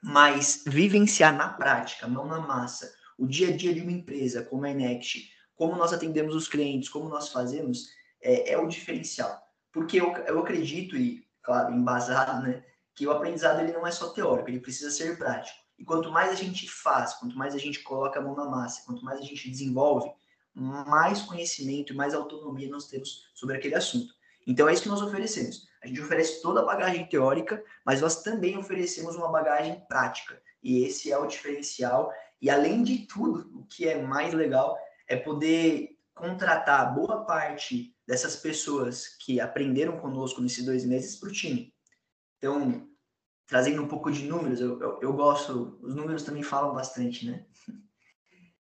Mas 0.01 0.63
vivenciar 0.65 1.35
na 1.35 1.49
prática, 1.49 2.07
mão 2.07 2.25
na 2.25 2.39
massa, 2.39 2.91
o 3.17 3.27
dia 3.27 3.49
a 3.49 3.55
dia 3.55 3.73
de 3.73 3.81
uma 3.81 3.91
empresa 3.91 4.43
como 4.43 4.65
a 4.65 4.71
Enext, 4.71 5.29
como 5.55 5.75
nós 5.75 5.93
atendemos 5.93 6.33
os 6.33 6.47
clientes, 6.47 6.89
como 6.89 7.07
nós 7.07 7.29
fazemos, 7.29 7.89
é, 8.21 8.53
é 8.53 8.57
o 8.57 8.67
diferencial. 8.67 9.39
Porque 9.71 10.01
eu, 10.01 10.11
eu 10.25 10.39
acredito, 10.39 10.97
e 10.97 11.23
claro, 11.43 11.71
embasado, 11.71 12.47
né, 12.47 12.63
que 12.95 13.07
o 13.07 13.12
aprendizado 13.12 13.60
ele 13.62 13.71
não 13.71 13.86
é 13.86 13.91
só 13.91 14.10
teórico, 14.10 14.50
ele 14.50 14.60
precisa 14.60 14.91
ser 14.91 15.17
prático. 15.17 15.57
E 15.77 15.83
quanto 15.83 16.12
mais 16.12 16.29
a 16.31 16.36
gente 16.36 16.69
faz, 16.69 17.13
quanto 17.15 17.38
mais 17.38 17.55
a 17.55 17.57
gente 17.57 17.79
coloca 17.79 18.19
a 18.19 18.21
mão 18.21 18.36
na 18.36 18.45
massa, 18.45 18.83
quanto 18.86 19.03
mais 19.03 19.19
a 19.19 19.24
gente 19.24 19.50
desenvolve, 19.50 20.12
mais 20.53 21.21
conhecimento 21.21 21.93
e 21.93 21.95
mais 21.95 22.13
autonomia 22.13 22.69
nós 22.69 22.88
temos 22.88 23.29
sobre 23.33 23.57
aquele 23.57 23.75
assunto. 23.75 24.13
Então 24.45 24.67
é 24.67 24.74
isso 24.74 24.83
que 24.83 24.89
nós 24.89 25.01
oferecemos. 25.01 25.67
A 25.83 25.88
gente 25.88 26.01
oferece 26.01 26.41
toda 26.41 26.62
a 26.62 26.65
bagagem 26.65 27.07
teórica, 27.07 27.63
mas 27.86 28.01
nós 28.01 28.21
também 28.21 28.57
oferecemos 28.57 29.15
uma 29.15 29.31
bagagem 29.31 29.83
prática. 29.88 30.39
E 30.62 30.83
esse 30.83 31.12
é 31.12 31.17
o 31.17 31.25
diferencial. 31.25 32.12
E 32.39 32.50
além 32.50 32.83
de 32.83 33.07
tudo, 33.07 33.50
o 33.60 33.65
que 33.65 33.88
é 33.88 34.01
mais 34.01 34.33
legal 34.33 34.77
é 35.07 35.15
poder 35.15 35.98
contratar 36.13 36.93
boa 36.93 37.24
parte 37.24 37.95
dessas 38.07 38.36
pessoas 38.36 39.07
que 39.07 39.39
aprenderam 39.39 39.98
conosco 40.00 40.41
nesses 40.41 40.63
dois 40.65 40.86
meses 40.86 41.15
para 41.15 41.29
o 41.29 41.31
time. 41.31 41.74
Então, 42.41 42.88
trazendo 43.45 43.83
um 43.83 43.88
pouco 43.88 44.12
de 44.12 44.25
números, 44.25 44.60
eu, 44.60 44.81
eu, 44.81 45.00
eu, 45.00 45.13
gosto, 45.13 45.77
os 45.79 45.93
números 45.93 46.24
também 46.24 46.41
falam 46.41 46.74
bastante, 46.74 47.27
né? 47.29 47.45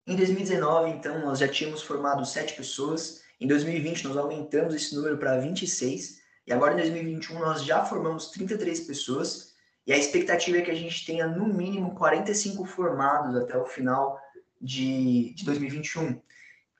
Em 0.07 0.15
2019, 0.15 0.91
então, 0.91 1.19
nós 1.19 1.41
já 1.41 1.49
tínhamos 1.49 1.83
formado 1.83 2.25
sete 2.25 2.55
pessoas 2.55 3.25
em 3.41 3.49
2020, 3.49 4.05
nós 4.05 4.17
aumentamos 4.17 4.73
esse 4.73 4.95
número 4.95 5.19
para 5.19 5.41
26, 5.41 6.21
e 6.47 6.53
agora 6.53 6.75
em 6.75 6.77
2021 6.77 7.41
nós 7.41 7.65
já 7.65 7.85
formamos 7.85 8.31
33 8.31 8.81
pessoas, 8.83 9.53
e 9.85 9.93
a 9.93 9.99
expectativa 9.99 10.59
é 10.59 10.63
que 10.63 10.71
a 10.71 10.75
gente 10.75 11.05
tenha 11.05 11.27
no 11.27 11.47
mínimo 11.47 11.97
45 11.97 12.65
formados 12.67 13.35
até 13.35 13.59
o 13.59 13.67
final 13.67 14.17
de, 14.61 15.35
de 15.35 15.45
2021. 15.45 16.23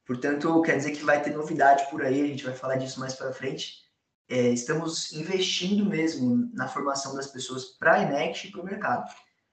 Portanto, 0.07 0.63
quer 0.63 0.77
dizer 0.77 0.93
que 0.93 1.05
vai 1.05 1.21
ter 1.21 1.31
novidade 1.31 1.91
por 1.91 2.05
aí, 2.05 2.23
a 2.23 2.27
gente 2.29 2.45
vai 2.45 2.55
falar 2.55 2.77
disso 2.77 3.01
mais 3.01 3.15
para 3.15 3.33
frente. 3.33 3.86
É, 4.29 4.49
estamos 4.49 5.13
investindo 5.13 5.85
mesmo 5.85 6.51
na 6.53 6.67
formação 6.67 7.15
das 7.15 7.29
pessoas 7.29 7.65
para 7.65 7.95
a 7.95 8.03
Enext 8.03 8.45
e 8.49 8.51
para 8.51 8.61
o 8.61 8.65
mercado. 8.65 9.09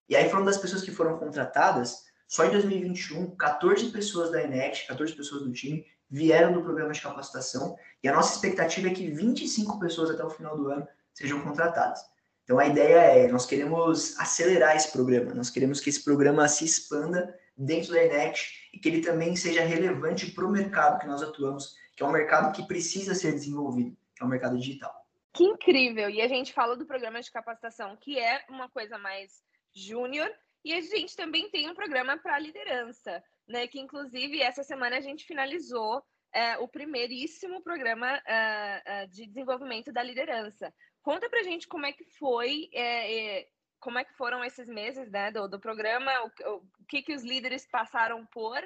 E 0.10 0.15
aí, 0.15 0.30
falando 0.30 0.48
das 0.48 0.58
pessoas 0.58 0.82
que 0.82 0.92
foram 0.92 1.18
contratadas, 1.18 2.03
só 2.27 2.46
em 2.46 2.51
2021, 2.51 3.36
14 3.36 3.89
pessoas 3.92 4.32
da 4.32 4.42
Enext, 4.42 4.88
14 4.88 5.13
pessoas 5.13 5.44
do 5.44 5.51
time, 5.51 5.86
vieram 6.10 6.53
do 6.53 6.62
programa 6.62 6.92
de 6.92 7.01
capacitação 7.01 7.75
e 8.03 8.08
a 8.08 8.13
nossa 8.13 8.36
expectativa 8.36 8.88
é 8.88 8.94
que 8.94 9.10
25 9.10 9.80
pessoas 9.80 10.12
até 10.12 10.24
o 10.24 10.30
final 10.30 10.56
do 10.56 10.70
ano 10.70 10.88
sejam 11.13 11.42
contratadas. 11.42 12.01
Então 12.44 12.60
a 12.60 12.68
ideia 12.68 12.98
é, 12.98 13.27
nós 13.32 13.46
queremos 13.46 14.20
acelerar 14.20 14.75
esse 14.75 14.92
programa, 14.92 15.34
nós 15.34 15.50
queremos 15.50 15.80
que 15.80 15.89
esse 15.89 16.03
programa 16.03 16.48
se 16.48 16.65
expanda 16.65 17.34
dentro 17.58 17.94
da 17.94 18.03
Enet 18.03 18.70
e 18.74 18.80
que 18.80 18.89
ele 18.89 19.01
também 19.01 19.36
seja 19.36 19.63
relevante 19.63 20.32
para 20.32 20.46
o 20.46 20.51
mercado 20.51 21.00
que 21.00 21.08
nós 21.08 21.22
atuamos, 21.24 21.75
que 21.96 22.03
é 22.03 22.06
um 22.06 22.12
mercado 22.12 22.53
que 22.53 22.68
precisa 22.68 23.15
ser 23.15 23.32
desenvolvido, 23.32 23.96
que 24.15 24.24
é 24.24 24.25
o 24.25 24.29
mercado 24.29 24.58
digital. 24.58 24.93
Que 25.34 25.43
incrível! 25.43 26.10
E 26.10 26.22
a 26.22 26.27
gente 26.27 26.53
fala 26.53 26.77
do 26.77 26.86
programa 26.86 27.22
de 27.22 27.32
capacitação, 27.32 27.98
que 27.98 28.20
é 28.20 28.46
uma 28.50 28.70
coisa 28.70 28.98
mais 28.98 29.41
júnior, 29.75 30.32
e 30.63 30.74
a 30.74 30.82
gente 30.82 31.15
também 31.15 31.50
tem 31.50 31.70
um 31.70 31.74
programa 31.74 32.17
para 32.17 32.38
liderança 32.39 33.24
né? 33.48 33.67
Que 33.67 33.79
inclusive 33.79 34.41
essa 34.41 34.63
semana 34.63 34.98
a 34.98 35.01
gente 35.01 35.25
finalizou 35.25 36.03
é, 36.32 36.58
o 36.58 36.67
primeiríssimo 36.67 37.62
programa 37.62 38.15
uh, 38.17 39.03
uh, 39.03 39.08
de 39.10 39.25
desenvolvimento 39.27 39.91
da 39.91 40.01
liderança. 40.01 40.74
Conta 41.01 41.29
pra 41.29 41.43
gente 41.43 41.67
como 41.67 41.86
é 41.86 41.91
que 41.91 42.05
foi, 42.17 42.70
é, 42.74 43.39
é, 43.41 43.48
como 43.79 44.00
é 44.00 44.05
que 44.05 44.13
foram 44.15 44.43
esses 44.43 44.67
meses 44.67 45.12
né, 45.12 45.32
do, 45.32 45.48
do 45.48 45.60
programa, 45.60 46.12
o, 46.24 46.55
o 46.55 46.86
que, 46.88 47.01
que 47.01 47.13
os 47.13 47.24
líderes 47.24 47.67
passaram 47.70 48.25
por. 48.27 48.58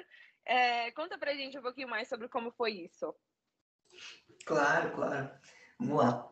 É, 0.46 0.90
conta 0.92 1.18
pra 1.18 1.34
gente 1.34 1.58
um 1.58 1.62
pouquinho 1.62 1.88
mais 1.88 2.08
sobre 2.08 2.28
como 2.28 2.50
foi 2.52 2.72
isso. 2.72 3.14
Claro, 4.48 4.92
claro. 4.92 5.30
Vamos 5.78 5.98
lá. 5.98 6.26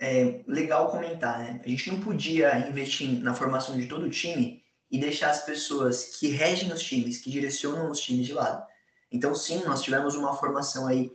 É 0.00 0.42
legal 0.48 0.90
comentar, 0.90 1.38
né? 1.38 1.60
A 1.64 1.68
gente 1.68 1.92
não 1.92 2.00
podia 2.00 2.58
investir 2.68 3.22
na 3.22 3.34
formação 3.34 3.78
de 3.78 3.86
todo 3.86 4.06
o 4.06 4.10
time 4.10 4.64
e 4.90 4.98
deixar 4.98 5.30
as 5.30 5.44
pessoas 5.44 6.16
que 6.16 6.26
regem 6.26 6.72
os 6.72 6.82
times, 6.82 7.18
que 7.18 7.30
direcionam 7.30 7.88
os 7.88 8.00
times 8.00 8.26
de 8.26 8.32
lado. 8.32 8.66
Então, 9.12 9.32
sim, 9.32 9.62
nós 9.64 9.80
tivemos 9.80 10.16
uma 10.16 10.34
formação 10.36 10.88
aí 10.88 11.12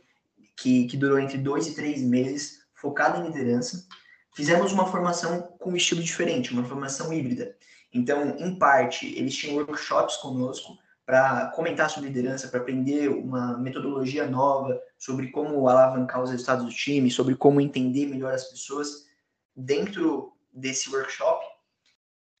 que, 0.56 0.86
que 0.86 0.96
durou 0.96 1.18
entre 1.18 1.36
dois 1.36 1.66
e 1.66 1.74
três 1.74 2.00
meses, 2.00 2.60
focada 2.72 3.18
em 3.18 3.26
liderança. 3.26 3.86
Fizemos 4.34 4.72
uma 4.72 4.90
formação 4.90 5.42
com 5.58 5.72
um 5.72 5.76
estilo 5.76 6.02
diferente, 6.02 6.50
uma 6.50 6.64
formação 6.64 7.12
híbrida. 7.12 7.54
Então, 7.92 8.38
em 8.38 8.58
parte, 8.58 9.06
eles 9.18 9.36
tinham 9.36 9.56
workshops 9.56 10.16
conosco 10.16 10.78
para 11.06 11.46
comentar 11.54 11.88
sobre 11.88 12.08
liderança, 12.08 12.48
para 12.48 12.58
aprender 12.58 13.08
uma 13.08 13.56
metodologia 13.56 14.26
nova 14.26 14.78
sobre 14.98 15.30
como 15.30 15.68
alavancar 15.68 16.20
os 16.20 16.30
resultados 16.30 16.64
do 16.64 16.70
time, 16.72 17.10
sobre 17.12 17.36
como 17.36 17.60
entender 17.60 18.06
melhor 18.06 18.34
as 18.34 18.50
pessoas 18.50 19.06
dentro 19.54 20.36
desse 20.52 20.90
workshop. 20.90 21.46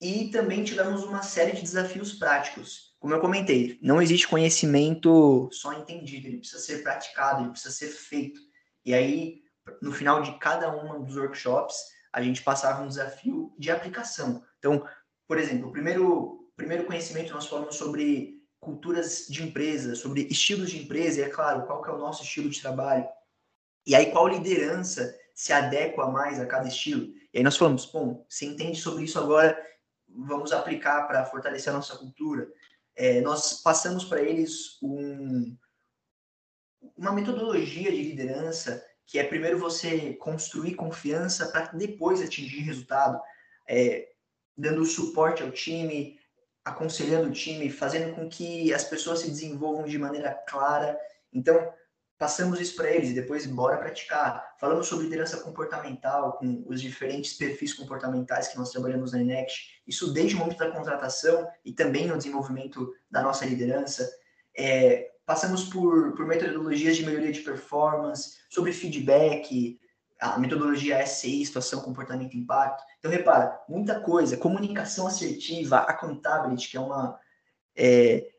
E 0.00 0.30
também 0.30 0.64
tivemos 0.64 1.04
uma 1.04 1.22
série 1.22 1.52
de 1.52 1.62
desafios 1.62 2.14
práticos. 2.14 2.94
Como 2.98 3.14
eu 3.14 3.20
comentei, 3.20 3.78
não 3.80 4.02
existe 4.02 4.26
conhecimento 4.26 5.48
só 5.52 5.72
entendido, 5.72 6.26
ele 6.26 6.38
precisa 6.38 6.58
ser 6.58 6.82
praticado, 6.82 7.42
ele 7.42 7.50
precisa 7.50 7.72
ser 7.72 7.88
feito. 7.88 8.40
E 8.84 8.92
aí, 8.92 9.42
no 9.80 9.92
final 9.92 10.22
de 10.22 10.36
cada 10.38 10.70
um 10.74 11.04
dos 11.04 11.16
workshops, 11.16 11.76
a 12.12 12.20
gente 12.20 12.42
passava 12.42 12.82
um 12.82 12.88
desafio 12.88 13.54
de 13.56 13.70
aplicação. 13.70 14.42
Então, 14.58 14.84
por 15.28 15.38
exemplo, 15.38 15.68
o 15.68 15.72
primeiro, 15.72 16.50
primeiro 16.56 16.84
conhecimento 16.84 17.32
nós 17.32 17.46
falamos 17.46 17.76
sobre 17.76 18.35
culturas 18.60 19.26
de 19.28 19.42
empresa, 19.42 19.94
sobre 19.94 20.26
estilos 20.30 20.70
de 20.70 20.82
empresa, 20.82 21.20
e 21.20 21.24
é 21.24 21.28
claro, 21.28 21.66
qual 21.66 21.82
que 21.82 21.90
é 21.90 21.92
o 21.92 21.98
nosso 21.98 22.22
estilo 22.22 22.50
de 22.50 22.60
trabalho. 22.60 23.06
E 23.86 23.94
aí, 23.94 24.10
qual 24.10 24.26
liderança 24.26 25.14
se 25.34 25.52
adequa 25.52 26.10
mais 26.10 26.40
a 26.40 26.46
cada 26.46 26.66
estilo. 26.66 27.12
E 27.32 27.38
aí 27.38 27.44
nós 27.44 27.56
falamos, 27.56 27.84
bom, 27.86 28.24
você 28.28 28.46
entende 28.46 28.80
sobre 28.80 29.04
isso 29.04 29.18
agora 29.18 29.56
vamos 30.08 30.52
aplicar 30.52 31.06
para 31.06 31.26
fortalecer 31.26 31.72
a 31.72 31.76
nossa 31.76 31.96
cultura. 31.96 32.48
É, 32.94 33.20
nós 33.20 33.60
passamos 33.62 34.04
para 34.04 34.22
eles 34.22 34.78
um, 34.82 35.56
uma 36.96 37.12
metodologia 37.12 37.90
de 37.90 38.02
liderança 38.02 38.82
que 39.04 39.18
é 39.18 39.24
primeiro 39.24 39.58
você 39.58 40.14
construir 40.14 40.74
confiança 40.74 41.46
para 41.48 41.66
depois 41.72 42.20
atingir 42.20 42.60
resultado, 42.60 43.20
é, 43.68 44.08
dando 44.56 44.84
suporte 44.84 45.42
ao 45.42 45.50
time, 45.50 46.18
aconselhando 46.66 47.28
o 47.28 47.32
time, 47.32 47.70
fazendo 47.70 48.12
com 48.16 48.28
que 48.28 48.74
as 48.74 48.82
pessoas 48.82 49.20
se 49.20 49.30
desenvolvam 49.30 49.84
de 49.84 49.96
maneira 49.96 50.34
clara. 50.48 50.98
Então, 51.32 51.72
passamos 52.18 52.60
isso 52.60 52.74
para 52.74 52.90
eles 52.90 53.10
e 53.10 53.14
depois 53.14 53.46
bora 53.46 53.76
praticar. 53.76 54.56
Falamos 54.58 54.88
sobre 54.88 55.04
liderança 55.04 55.36
comportamental, 55.38 56.32
com 56.32 56.64
os 56.66 56.82
diferentes 56.82 57.34
perfis 57.34 57.72
comportamentais 57.72 58.48
que 58.48 58.58
nós 58.58 58.72
trabalhamos 58.72 59.12
na 59.12 59.20
Enext, 59.20 59.80
isso 59.86 60.12
desde 60.12 60.34
o 60.34 60.38
momento 60.40 60.58
da 60.58 60.72
contratação 60.72 61.48
e 61.64 61.72
também 61.72 62.08
no 62.08 62.16
desenvolvimento 62.16 62.92
da 63.08 63.22
nossa 63.22 63.46
liderança. 63.46 64.10
É, 64.58 65.12
passamos 65.24 65.64
por, 65.64 66.16
por 66.16 66.26
metodologias 66.26 66.96
de 66.96 67.06
melhoria 67.06 67.30
de 67.30 67.42
performance, 67.42 68.38
sobre 68.50 68.72
feedback, 68.72 69.78
a 70.20 70.38
metodologia 70.38 71.04
SCI, 71.04 71.44
situação, 71.44 71.82
comportamento 71.82 72.34
e 72.34 72.38
impacto. 72.38 72.82
Então, 72.98 73.10
repara, 73.10 73.62
muita 73.68 74.00
coisa, 74.00 74.36
comunicação 74.36 75.06
assertiva, 75.06 75.78
accountability, 75.78 76.68
que 76.70 76.76
é 76.76 76.80
uma, 76.80 77.18
é, 77.76 78.30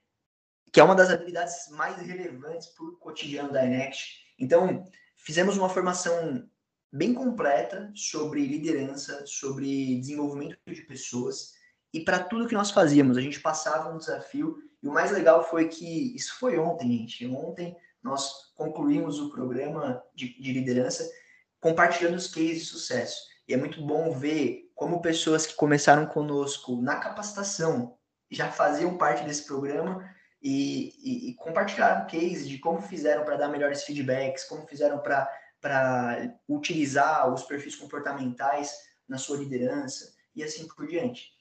que 0.72 0.80
é 0.80 0.84
uma 0.84 0.96
das 0.96 1.10
habilidades 1.10 1.70
mais 1.72 1.98
relevantes 1.98 2.68
para 2.68 2.86
o 2.86 2.98
cotidiano 2.98 3.52
da 3.52 3.66
Enext. 3.66 4.26
Então, 4.40 4.86
fizemos 5.16 5.58
uma 5.58 5.70
formação 5.70 6.48
bem 6.92 7.14
completa 7.14 7.92
sobre 7.96 8.46
liderança, 8.46 9.26
sobre 9.26 10.00
desenvolvimento 10.00 10.58
de 10.66 10.82
pessoas, 10.84 11.58
e 11.94 12.02
para 12.02 12.20
tudo 12.20 12.48
que 12.48 12.54
nós 12.54 12.72
fazíamos, 12.72 13.18
a 13.18 13.22
gente 13.22 13.40
passava 13.40 13.94
um 13.94 13.98
desafio 13.98 14.58
e 14.82 14.88
o 14.88 14.94
mais 14.94 15.12
legal 15.12 15.44
foi 15.44 15.68
que 15.68 16.16
isso 16.16 16.38
foi 16.38 16.58
ontem, 16.58 16.92
gente. 16.92 17.26
Ontem 17.28 17.76
nós 18.04 18.52
concluímos 18.56 19.20
o 19.20 19.30
programa 19.32 20.04
de, 20.14 20.40
de 20.40 20.54
liderança 20.54 21.10
compartilhando 21.68 22.16
os 22.16 22.28
cases 22.28 22.60
de 22.60 22.66
sucesso. 22.66 23.28
E 23.46 23.54
é 23.54 23.58
muito 23.58 23.86
bom 23.86 24.12
ver 24.12 24.72
como 24.74 25.02
pessoas 25.02 25.46
que 25.46 25.54
começaram 25.56 26.06
conosco 26.06 26.82
na 26.82 26.96
capacitação 26.96 27.98
já 28.32 28.50
faziam 28.50 28.98
parte 28.98 29.26
desse 29.26 29.46
programa 29.46 30.10
e, 30.42 30.94
e, 30.98 31.30
e 31.30 31.34
compartilharam 31.36 32.08
cases 32.08 32.48
de 32.48 32.58
como 32.58 32.82
fizeram 32.82 33.26
para 33.26 33.36
dar 33.36 33.50
melhores 33.50 33.84
feedbacks, 33.84 34.46
como 34.46 34.66
fizeram 34.66 35.00
para 35.00 36.34
utilizar 36.48 37.34
os 37.34 37.44
perfis 37.44 37.76
comportamentais 37.76 38.74
na 39.08 39.18
sua 39.18 39.38
liderança 39.38 40.14
e 40.34 40.44
assim 40.44 40.68
por 40.68 40.88
diante. 40.88 41.32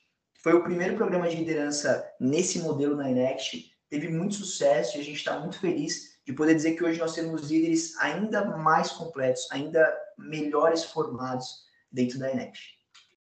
Foi 0.42 0.54
o 0.54 0.62
primeiro 0.64 0.97
programa 0.97 1.28
de 1.28 1.37
liderança 1.37 2.04
nesse 2.21 2.59
modelo 2.59 2.97
na 2.97 3.11
Enext, 3.11 3.71
teve 3.88 4.09
muito 4.09 4.35
sucesso 4.35 4.97
e 4.97 5.00
a 5.00 5.04
gente 5.04 5.18
está 5.18 5.38
muito 5.38 5.61
feliz 5.61 6.15
de 6.26 6.33
poder 6.33 6.54
dizer 6.54 6.75
que 6.75 6.85
hoje 6.85 6.99
nós 6.99 7.14
temos 7.14 7.49
líderes 7.50 7.97
ainda 7.99 8.45
mais 8.59 8.90
completos, 8.90 9.47
ainda 9.52 9.97
melhores 10.18 10.85
formados 10.85 11.64
dentro 11.90 12.18
da 12.18 12.30
Enext. 12.30 12.76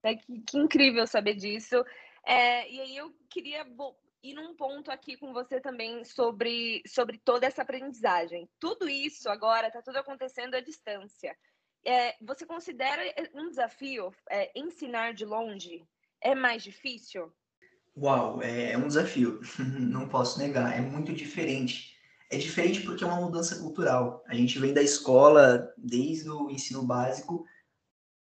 É 0.03 0.15
que, 0.15 0.41
que 0.41 0.57
incrível 0.57 1.07
saber 1.07 1.35
disso. 1.35 1.83
É, 2.25 2.69
e 2.69 2.81
aí 2.81 2.97
eu 2.97 3.13
queria 3.29 3.65
ir 4.21 4.33
num 4.33 4.55
ponto 4.55 4.91
aqui 4.91 5.17
com 5.17 5.33
você 5.33 5.61
também 5.61 6.03
sobre, 6.03 6.81
sobre 6.85 7.17
toda 7.23 7.47
essa 7.47 7.61
aprendizagem. 7.61 8.49
Tudo 8.59 8.87
isso 8.89 9.29
agora 9.29 9.67
está 9.67 9.81
tudo 9.81 9.97
acontecendo 9.97 10.55
à 10.55 10.59
distância. 10.59 11.35
É, 11.85 12.15
você 12.21 12.45
considera 12.45 13.01
um 13.33 13.49
desafio 13.49 14.13
é, 14.29 14.51
ensinar 14.53 15.13
de 15.13 15.23
longe? 15.25 15.87
é 16.21 16.35
mais 16.35 16.63
difícil? 16.63 17.31
Uau, 17.97 18.41
é, 18.41 18.71
é 18.71 18.77
um 18.77 18.87
desafio, 18.87 19.41
não 19.59 20.07
posso 20.07 20.39
negar, 20.39 20.77
é 20.77 20.81
muito 20.81 21.13
diferente. 21.13 21.97
É 22.29 22.37
diferente 22.37 22.81
porque 22.81 23.03
é 23.03 23.07
uma 23.07 23.21
mudança 23.21 23.55
cultural. 23.55 24.23
A 24.27 24.35
gente 24.35 24.59
vem 24.59 24.73
da 24.73 24.81
escola 24.81 25.73
desde 25.77 26.29
o 26.29 26.49
ensino 26.49 26.83
básico 26.83 27.45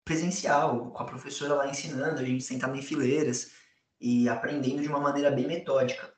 presencial, 0.04 0.90
com 0.90 1.02
a 1.02 1.06
professora 1.06 1.54
lá 1.54 1.68
ensinando, 1.68 2.20
a 2.20 2.24
gente 2.24 2.44
sentado 2.44 2.76
em 2.76 2.82
fileiras 2.82 3.52
e 4.00 4.28
aprendendo 4.28 4.82
de 4.82 4.88
uma 4.88 5.00
maneira 5.00 5.30
bem 5.30 5.46
metódica. 5.46 6.12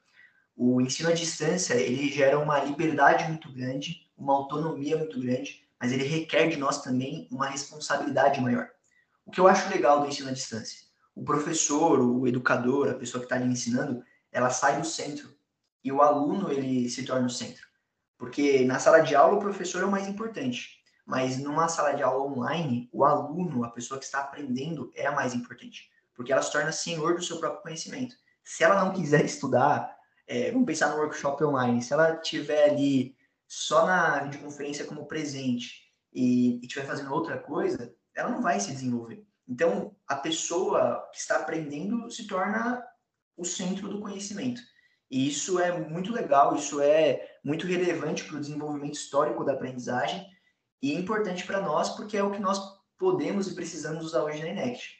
O 0.57 0.81
ensino 0.81 1.09
à 1.09 1.13
distância, 1.13 1.75
ele 1.75 2.11
gera 2.11 2.39
uma 2.39 2.59
liberdade 2.65 3.29
muito 3.29 3.53
grande, 3.53 4.11
uma 4.17 4.35
autonomia 4.35 4.97
muito 4.97 5.21
grande, 5.21 5.63
mas 5.79 5.93
ele 5.93 6.05
requer 6.05 6.49
de 6.49 6.57
nós 6.57 6.83
também 6.83 7.29
uma 7.31 7.47
responsabilidade 7.47 8.41
maior. 8.41 8.69
O 9.25 9.31
que 9.31 9.39
eu 9.39 9.47
acho 9.47 9.71
legal 9.71 10.01
do 10.01 10.09
ensino 10.09 10.31
à 10.31 10.33
distância? 10.33 10.87
o 11.17 11.25
professor, 11.25 11.99
o 11.99 12.29
educador, 12.29 12.91
a 12.91 12.95
pessoa 12.95 13.21
que 13.21 13.25
está 13.25 13.37
ali 13.37 13.51
ensinando, 13.51 14.05
ela 14.31 14.51
sai 14.51 14.79
do 14.79 14.87
centro 14.87 15.35
e 15.83 15.91
o 15.91 16.03
aluno 16.03 16.53
ele 16.53 16.91
se 16.91 17.05
torna 17.05 17.27
o 17.27 17.31
centro. 17.31 17.66
Porque 18.19 18.65
na 18.65 18.79
sala 18.79 19.01
de 19.01 19.15
aula 19.15 19.37
o 19.37 19.41
professor 19.41 19.83
é 19.83 19.87
o 19.87 19.91
mais 19.91 20.07
importante, 20.07 20.79
mas 21.05 21.39
numa 21.39 21.69
sala 21.69 21.93
de 21.93 22.03
aula 22.03 22.25
online, 22.25 22.89
o 22.93 23.05
aluno, 23.05 23.65
a 23.65 23.71
pessoa 23.71 23.99
que 23.99 24.07
está 24.07 24.21
aprendendo, 24.21 24.91
é 24.95 25.07
a 25.07 25.13
mais 25.13 25.35
importante, 25.35 25.91
porque 26.15 26.33
ela 26.33 26.43
se 26.43 26.51
torna 26.51 26.73
senhor 26.73 27.15
do 27.15 27.23
seu 27.23 27.39
próprio 27.39 27.63
conhecimento. 27.63 28.17
Se 28.43 28.65
ela 28.65 28.85
não 28.85 28.93
quiser 28.93 29.23
estudar, 29.27 29.95
é, 30.27 30.51
vamos 30.51 30.67
pensar 30.67 30.89
no 30.91 30.97
workshop 30.97 31.45
online, 31.45 31.83
se 31.83 31.93
ela 31.93 32.17
tiver 32.17 32.71
ali 32.71 33.17
só 33.47 33.87
na 33.87 34.25
videoconferência 34.25 34.85
como 34.85 35.07
presente 35.07 35.87
e 36.13 36.59
estiver 36.63 36.87
fazendo 36.87 37.13
outra 37.13 37.39
coisa, 37.39 37.95
ela 38.15 38.31
não 38.31 38.43
vai 38.43 38.59
se 38.59 38.73
desenvolver. 38.73 39.25
Então, 39.49 39.95
a 40.09 40.17
pessoa 40.17 41.09
que 41.13 41.21
está 41.21 41.37
aprendendo 41.37 42.11
se 42.11 42.27
torna 42.27 42.85
o 43.37 43.45
centro 43.45 43.89
do 43.89 44.01
conhecimento. 44.01 44.61
E 45.09 45.29
isso 45.29 45.61
é 45.61 45.79
muito 45.79 46.13
legal, 46.13 46.57
isso 46.57 46.81
é 46.81 47.36
muito 47.47 47.67
relevante 47.67 48.25
para 48.25 48.37
o 48.37 48.41
desenvolvimento 48.41 48.95
histórico 48.95 49.45
da 49.45 49.53
aprendizagem 49.53 50.27
e 50.83 50.93
importante 50.93 51.47
para 51.47 51.61
nós 51.61 51.91
porque 51.91 52.17
é 52.17 52.23
o 52.23 52.33
que 52.33 52.41
nós 52.41 52.61
podemos 52.99 53.47
e 53.47 53.55
precisamos 53.55 54.05
usar 54.05 54.25
hoje 54.25 54.41
na 54.41 54.49
Enext. 54.49 54.97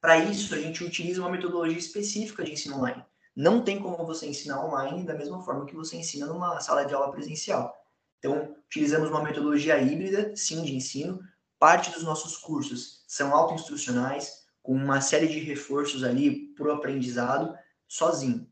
Para 0.00 0.16
isso, 0.16 0.54
a 0.54 0.58
gente 0.58 0.82
utiliza 0.82 1.20
uma 1.20 1.30
metodologia 1.30 1.78
específica 1.78 2.42
de 2.42 2.52
ensino 2.52 2.76
online. 2.76 3.04
Não 3.36 3.62
tem 3.62 3.78
como 3.78 4.06
você 4.06 4.26
ensinar 4.26 4.64
online 4.64 5.04
da 5.04 5.14
mesma 5.14 5.42
forma 5.42 5.66
que 5.66 5.76
você 5.76 5.96
ensina 5.96 6.26
numa 6.26 6.58
sala 6.60 6.84
de 6.84 6.94
aula 6.94 7.12
presencial. 7.12 7.76
Então, 8.18 8.56
utilizamos 8.66 9.10
uma 9.10 9.22
metodologia 9.22 9.78
híbrida, 9.78 10.34
sim, 10.34 10.62
de 10.62 10.74
ensino, 10.74 11.20
Parte 11.60 11.90
dos 11.90 12.02
nossos 12.02 12.38
cursos 12.38 13.04
são 13.06 13.34
autoinstrucionais, 13.34 14.46
com 14.62 14.72
uma 14.72 15.02
série 15.02 15.28
de 15.28 15.40
reforços 15.40 16.02
ali 16.02 16.54
para 16.54 16.68
o 16.68 16.72
aprendizado 16.72 17.54
sozinho. 17.86 18.50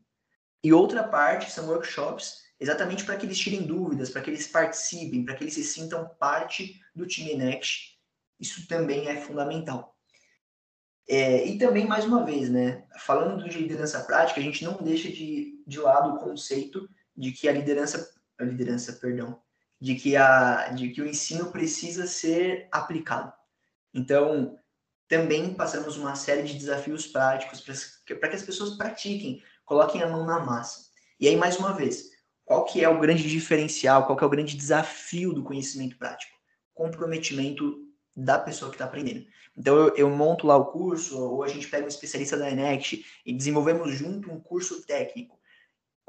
E 0.63 0.71
outra 0.71 1.03
parte 1.03 1.51
são 1.51 1.67
workshops, 1.67 2.43
exatamente 2.59 3.05
para 3.05 3.15
que 3.15 3.25
eles 3.25 3.39
tirem 3.39 3.65
dúvidas, 3.65 4.09
para 4.09 4.21
que 4.21 4.29
eles 4.29 4.47
participem, 4.47 5.23
para 5.23 5.35
que 5.35 5.43
eles 5.43 5.53
se 5.53 5.63
sintam 5.63 6.09
parte 6.19 6.79
do 6.93 7.05
time 7.05 7.35
Next. 7.35 7.97
Isso 8.39 8.67
também 8.67 9.07
é 9.07 9.21
fundamental. 9.21 9.95
É, 11.07 11.43
e 11.45 11.57
também, 11.57 11.87
mais 11.87 12.05
uma 12.05 12.23
vez, 12.23 12.49
né, 12.49 12.85
falando 12.99 13.49
de 13.49 13.57
liderança 13.57 14.01
prática, 14.01 14.39
a 14.39 14.43
gente 14.43 14.63
não 14.63 14.77
deixa 14.77 15.09
de, 15.09 15.63
de 15.65 15.79
lado 15.79 16.13
o 16.13 16.19
conceito 16.19 16.87
de 17.17 17.31
que 17.31 17.49
a 17.49 17.51
liderança, 17.51 18.11
a 18.37 18.43
liderança, 18.43 18.93
perdão, 18.93 19.41
de 19.81 19.95
que, 19.95 20.15
a, 20.15 20.69
de 20.69 20.89
que 20.89 21.01
o 21.01 21.07
ensino 21.07 21.51
precisa 21.51 22.05
ser 22.05 22.67
aplicado. 22.71 23.33
Então, 23.91 24.55
também 25.07 25.55
passamos 25.55 25.97
uma 25.97 26.15
série 26.15 26.43
de 26.43 26.53
desafios 26.53 27.07
práticos 27.07 27.61
para 27.61 28.29
que 28.29 28.35
as 28.35 28.43
pessoas 28.43 28.77
pratiquem, 28.77 29.41
coloquem 29.65 30.03
a 30.03 30.07
mão 30.07 30.25
na 30.25 30.39
massa. 30.39 30.89
E 31.19 31.27
aí, 31.27 31.35
mais 31.35 31.57
uma 31.57 31.73
vez, 31.73 32.11
qual 32.49 32.65
que 32.65 32.83
é 32.83 32.89
o 32.89 32.99
grande 32.99 33.29
diferencial, 33.29 34.07
qual 34.07 34.17
que 34.17 34.23
é 34.23 34.27
o 34.27 34.31
grande 34.31 34.57
desafio 34.57 35.33
do 35.33 35.43
conhecimento 35.43 35.99
prático? 35.99 36.35
Comprometimento 36.73 37.77
da 38.17 38.39
pessoa 38.39 38.71
que 38.71 38.75
está 38.75 38.85
aprendendo. 38.85 39.23
Então, 39.55 39.75
eu, 39.77 39.95
eu, 39.95 40.09
monto 40.09 40.47
lá 40.47 40.57
o 40.57 40.71
curso, 40.71 41.15
ou 41.15 41.43
a 41.43 41.47
gente 41.47 41.67
pega 41.67 41.85
um 41.85 41.89
especialista 41.89 42.35
da 42.35 42.49
Enext 42.49 43.05
e 43.23 43.33
desenvolvemos 43.33 43.93
junto 43.93 44.31
um 44.31 44.39
curso 44.39 44.81
técnico 44.81 45.39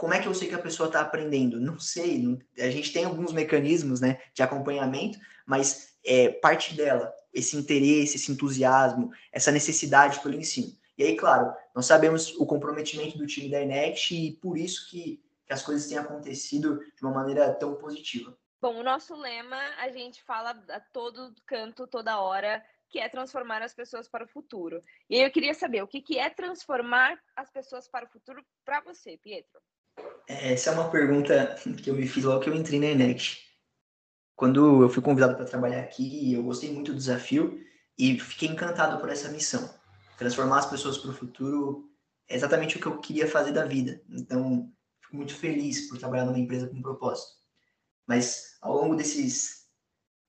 como 0.00 0.14
é 0.14 0.18
que 0.18 0.26
eu 0.26 0.34
sei 0.34 0.48
que 0.48 0.54
a 0.54 0.58
pessoa 0.58 0.86
está 0.86 1.02
aprendendo? 1.02 1.60
Não 1.60 1.78
sei. 1.78 2.16
Não, 2.16 2.38
a 2.58 2.70
gente 2.70 2.90
tem 2.90 3.04
alguns 3.04 3.34
mecanismos 3.34 4.00
né, 4.00 4.18
de 4.32 4.42
acompanhamento, 4.42 5.18
mas 5.46 5.90
é, 6.02 6.30
parte 6.30 6.74
dela, 6.74 7.12
esse 7.34 7.54
interesse, 7.54 8.16
esse 8.16 8.32
entusiasmo, 8.32 9.10
essa 9.30 9.52
necessidade 9.52 10.18
pelo 10.20 10.36
ensino. 10.36 10.72
E 10.96 11.04
aí, 11.04 11.16
claro, 11.16 11.52
nós 11.74 11.84
sabemos 11.84 12.34
o 12.38 12.46
comprometimento 12.46 13.18
do 13.18 13.26
time 13.26 13.50
da 13.50 13.60
Enext 13.60 14.14
e 14.14 14.32
por 14.40 14.56
isso 14.56 14.88
que, 14.88 15.20
que 15.50 15.54
as 15.54 15.64
coisas 15.64 15.88
têm 15.88 15.98
acontecido 15.98 16.78
de 16.78 17.02
uma 17.02 17.12
maneira 17.12 17.52
tão 17.52 17.74
positiva. 17.74 18.38
Bom, 18.62 18.78
o 18.78 18.84
nosso 18.84 19.16
lema, 19.16 19.58
a 19.80 19.90
gente 19.90 20.22
fala 20.22 20.50
a 20.50 20.78
todo 20.92 21.34
canto, 21.44 21.88
toda 21.88 22.20
hora, 22.20 22.64
que 22.88 23.00
é 23.00 23.08
transformar 23.08 23.60
as 23.60 23.74
pessoas 23.74 24.08
para 24.08 24.24
o 24.24 24.28
futuro. 24.28 24.80
E 25.08 25.18
eu 25.18 25.28
queria 25.28 25.52
saber, 25.52 25.82
o 25.82 25.88
que, 25.88 26.00
que 26.00 26.20
é 26.20 26.30
transformar 26.30 27.18
as 27.34 27.50
pessoas 27.50 27.88
para 27.88 28.06
o 28.06 28.08
futuro 28.08 28.44
para 28.64 28.80
você, 28.82 29.18
Pietro? 29.18 29.60
Essa 30.28 30.70
é 30.70 30.72
uma 30.72 30.88
pergunta 30.88 31.56
que 31.82 31.90
eu 31.90 31.94
me 31.94 32.06
fiz 32.06 32.22
logo 32.22 32.44
que 32.44 32.48
eu 32.48 32.54
entrei 32.54 32.78
na 32.78 32.86
Enex. 32.86 33.38
Quando 34.36 34.84
eu 34.84 34.88
fui 34.88 35.02
convidado 35.02 35.34
para 35.34 35.46
trabalhar 35.46 35.80
aqui, 35.80 36.32
eu 36.32 36.44
gostei 36.44 36.72
muito 36.72 36.92
do 36.92 36.98
desafio 36.98 37.60
e 37.98 38.20
fiquei 38.20 38.48
encantado 38.48 39.00
por 39.00 39.08
essa 39.08 39.28
missão. 39.30 39.68
Transformar 40.16 40.60
as 40.60 40.70
pessoas 40.70 40.96
para 40.96 41.10
o 41.10 41.14
futuro 41.14 41.90
é 42.28 42.36
exatamente 42.36 42.76
o 42.76 42.80
que 42.80 42.86
eu 42.86 43.00
queria 43.00 43.26
fazer 43.26 43.50
da 43.50 43.64
vida. 43.64 44.00
Então, 44.08 44.72
fico 45.10 45.16
muito 45.16 45.34
feliz 45.34 45.88
por 45.88 45.98
trabalhar 45.98 46.24
numa 46.24 46.38
empresa 46.38 46.68
com 46.68 46.80
propósito. 46.80 47.32
Mas 48.06 48.56
ao 48.62 48.74
longo 48.76 48.94
desses 48.94 49.60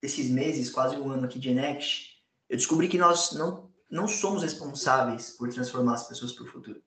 desses 0.01 0.31
meses, 0.31 0.71
quase 0.71 0.97
um 0.97 1.11
ano 1.11 1.25
aqui 1.25 1.37
de 1.37 1.49
Enext, 1.49 2.17
eu 2.49 2.57
descobri 2.57 2.87
que 2.87 2.97
nós 2.97 3.33
não, 3.33 3.71
não 3.87 4.07
somos 4.07 4.41
responsáveis 4.41 5.29
por 5.29 5.53
transformar 5.53 5.93
as 5.93 6.07
pessoas 6.07 6.31
para 6.31 6.43
o 6.43 6.47
futuro. 6.47 6.81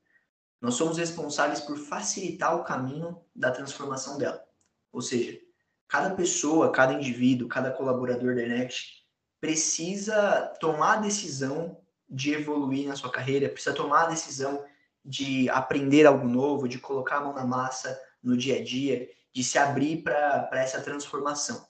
Nós 0.60 0.74
somos 0.74 0.98
responsáveis 0.98 1.60
por 1.60 1.78
facilitar 1.78 2.56
o 2.56 2.64
caminho 2.64 3.20
da 3.32 3.52
transformação 3.52 4.18
dela. 4.18 4.44
Ou 4.90 5.00
seja, 5.00 5.38
cada 5.86 6.12
pessoa, 6.16 6.72
cada 6.72 6.94
indivíduo, 6.94 7.46
cada 7.46 7.70
colaborador 7.70 8.34
da 8.34 8.42
Enext 8.42 9.04
precisa 9.40 10.52
tomar 10.58 10.98
a 10.98 11.02
decisão 11.02 11.80
de 12.08 12.32
evoluir 12.32 12.88
na 12.88 12.96
sua 12.96 13.12
carreira, 13.12 13.48
precisa 13.48 13.76
tomar 13.76 14.06
a 14.06 14.10
decisão 14.10 14.64
de 15.04 15.48
aprender 15.50 16.06
algo 16.06 16.26
novo, 16.26 16.68
de 16.68 16.78
colocar 16.78 17.18
a 17.18 17.20
mão 17.20 17.34
na 17.34 17.44
massa 17.44 18.00
no 18.22 18.36
dia 18.36 18.58
a 18.58 18.64
dia, 18.64 19.08
de 19.32 19.44
se 19.44 19.58
abrir 19.58 20.02
para 20.02 20.48
essa 20.52 20.80
transformação. 20.80 21.66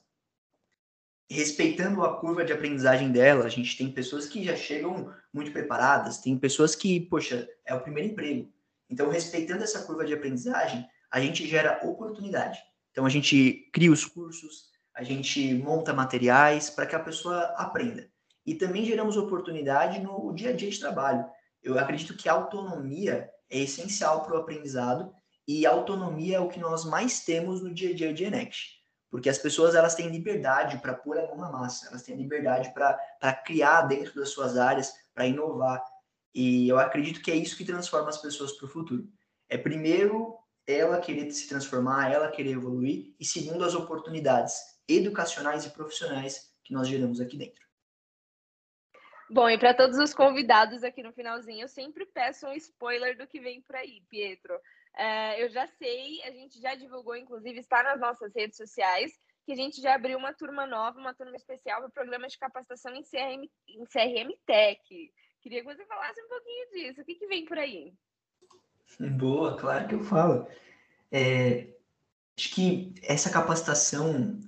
Respeitando 1.29 2.03
a 2.03 2.17
curva 2.17 2.45
de 2.45 2.53
aprendizagem 2.53 3.11
dela, 3.11 3.45
a 3.45 3.49
gente 3.49 3.75
tem 3.75 3.91
pessoas 3.91 4.27
que 4.27 4.43
já 4.43 4.55
chegam 4.55 5.11
muito 5.33 5.51
preparadas, 5.51 6.19
tem 6.19 6.37
pessoas 6.37 6.75
que, 6.75 6.99
poxa, 6.99 7.49
é 7.65 7.73
o 7.73 7.81
primeiro 7.81 8.09
emprego. 8.09 8.53
Então, 8.89 9.09
respeitando 9.09 9.63
essa 9.63 9.83
curva 9.83 10.05
de 10.05 10.13
aprendizagem, 10.13 10.87
a 11.09 11.19
gente 11.19 11.47
gera 11.47 11.79
oportunidade. 11.83 12.59
Então, 12.91 13.05
a 13.05 13.09
gente 13.09 13.69
cria 13.73 13.91
os 13.91 14.05
cursos, 14.05 14.69
a 14.93 15.03
gente 15.03 15.53
monta 15.55 15.93
materiais 15.93 16.69
para 16.69 16.85
que 16.85 16.95
a 16.95 16.99
pessoa 16.99 17.41
aprenda. 17.57 18.07
E 18.45 18.53
também 18.53 18.85
geramos 18.85 19.17
oportunidade 19.17 19.99
no 19.99 20.31
dia 20.33 20.51
a 20.51 20.53
dia 20.53 20.69
de 20.69 20.79
trabalho. 20.79 21.25
Eu 21.65 21.79
acredito 21.79 22.15
que 22.15 22.29
autonomia 22.29 23.27
é 23.49 23.59
essencial 23.59 24.23
para 24.23 24.35
o 24.35 24.37
aprendizado 24.37 25.11
e 25.47 25.65
autonomia 25.65 26.37
é 26.37 26.39
o 26.39 26.47
que 26.47 26.59
nós 26.59 26.85
mais 26.85 27.25
temos 27.25 27.59
no 27.59 27.73
dia 27.73 27.89
a 27.89 27.95
dia 27.95 28.13
de 28.13 28.23
Enext. 28.23 28.75
Porque 29.09 29.29
as 29.29 29.39
pessoas 29.39 29.73
elas 29.73 29.95
têm 29.95 30.09
liberdade 30.09 30.77
para 30.77 30.93
pôr 30.93 31.17
a 31.17 31.25
mão 31.25 31.37
na 31.37 31.51
massa, 31.51 31.87
elas 31.87 32.03
têm 32.03 32.15
liberdade 32.15 32.71
para 32.71 33.33
criar 33.33 33.81
dentro 33.83 34.13
das 34.13 34.29
suas 34.29 34.57
áreas, 34.57 34.93
para 35.11 35.25
inovar. 35.25 35.83
E 36.35 36.67
eu 36.69 36.77
acredito 36.77 37.21
que 37.21 37.31
é 37.31 37.35
isso 37.35 37.57
que 37.57 37.65
transforma 37.65 38.09
as 38.09 38.21
pessoas 38.21 38.51
para 38.51 38.65
o 38.67 38.69
futuro. 38.69 39.07
É 39.49 39.57
primeiro 39.57 40.37
ela 40.67 40.99
querer 40.99 41.31
se 41.31 41.47
transformar, 41.47 42.11
ela 42.11 42.29
querer 42.29 42.51
evoluir, 42.51 43.15
e 43.19 43.25
segundo 43.25 43.63
as 43.63 43.73
oportunidades 43.73 44.53
educacionais 44.87 45.65
e 45.65 45.71
profissionais 45.71 46.51
que 46.63 46.73
nós 46.73 46.87
geramos 46.87 47.19
aqui 47.19 47.37
dentro. 47.37 47.64
Bom, 49.35 49.49
e 49.49 49.57
para 49.57 49.73
todos 49.73 49.97
os 49.97 50.13
convidados 50.13 50.81
aqui 50.81 51.03
no 51.03 51.11
finalzinho, 51.11 51.63
eu 51.63 51.67
sempre 51.67 52.05
peço 52.05 52.47
um 52.47 52.53
spoiler 52.53 53.17
do 53.17 53.27
que 53.27 53.41
vem 53.41 53.61
por 53.61 53.75
aí, 53.75 54.01
Pietro. 54.09 54.57
É, 54.95 55.43
eu 55.43 55.49
já 55.49 55.67
sei, 55.67 56.23
a 56.23 56.31
gente 56.31 56.57
já 56.61 56.73
divulgou, 56.73 57.17
inclusive 57.17 57.59
está 57.59 57.83
nas 57.83 57.99
nossas 57.99 58.33
redes 58.33 58.55
sociais, 58.55 59.11
que 59.45 59.51
a 59.51 59.55
gente 59.57 59.81
já 59.81 59.93
abriu 59.93 60.17
uma 60.17 60.33
turma 60.33 60.65
nova, 60.65 60.97
uma 60.97 61.13
turma 61.13 61.35
especial 61.35 61.81
para 61.81 61.89
o 61.89 61.91
programa 61.91 62.29
de 62.29 62.37
capacitação 62.37 62.95
em 62.95 63.03
CRM, 63.03 63.43
em 63.67 63.83
CRM 63.83 64.31
Tech. 64.45 64.79
Queria 65.41 65.59
que 65.59 65.75
você 65.75 65.85
falasse 65.85 66.21
um 66.23 66.29
pouquinho 66.29 66.69
disso. 66.71 67.01
O 67.01 67.03
que, 67.03 67.15
que 67.15 67.27
vem 67.27 67.43
por 67.43 67.57
aí? 67.57 67.93
Boa, 69.17 69.57
claro 69.57 69.85
que 69.85 69.95
eu 69.95 70.03
falo. 70.05 70.47
É, 71.11 71.73
acho 72.37 72.55
que 72.55 72.93
essa 73.03 73.29
capacitação 73.29 74.39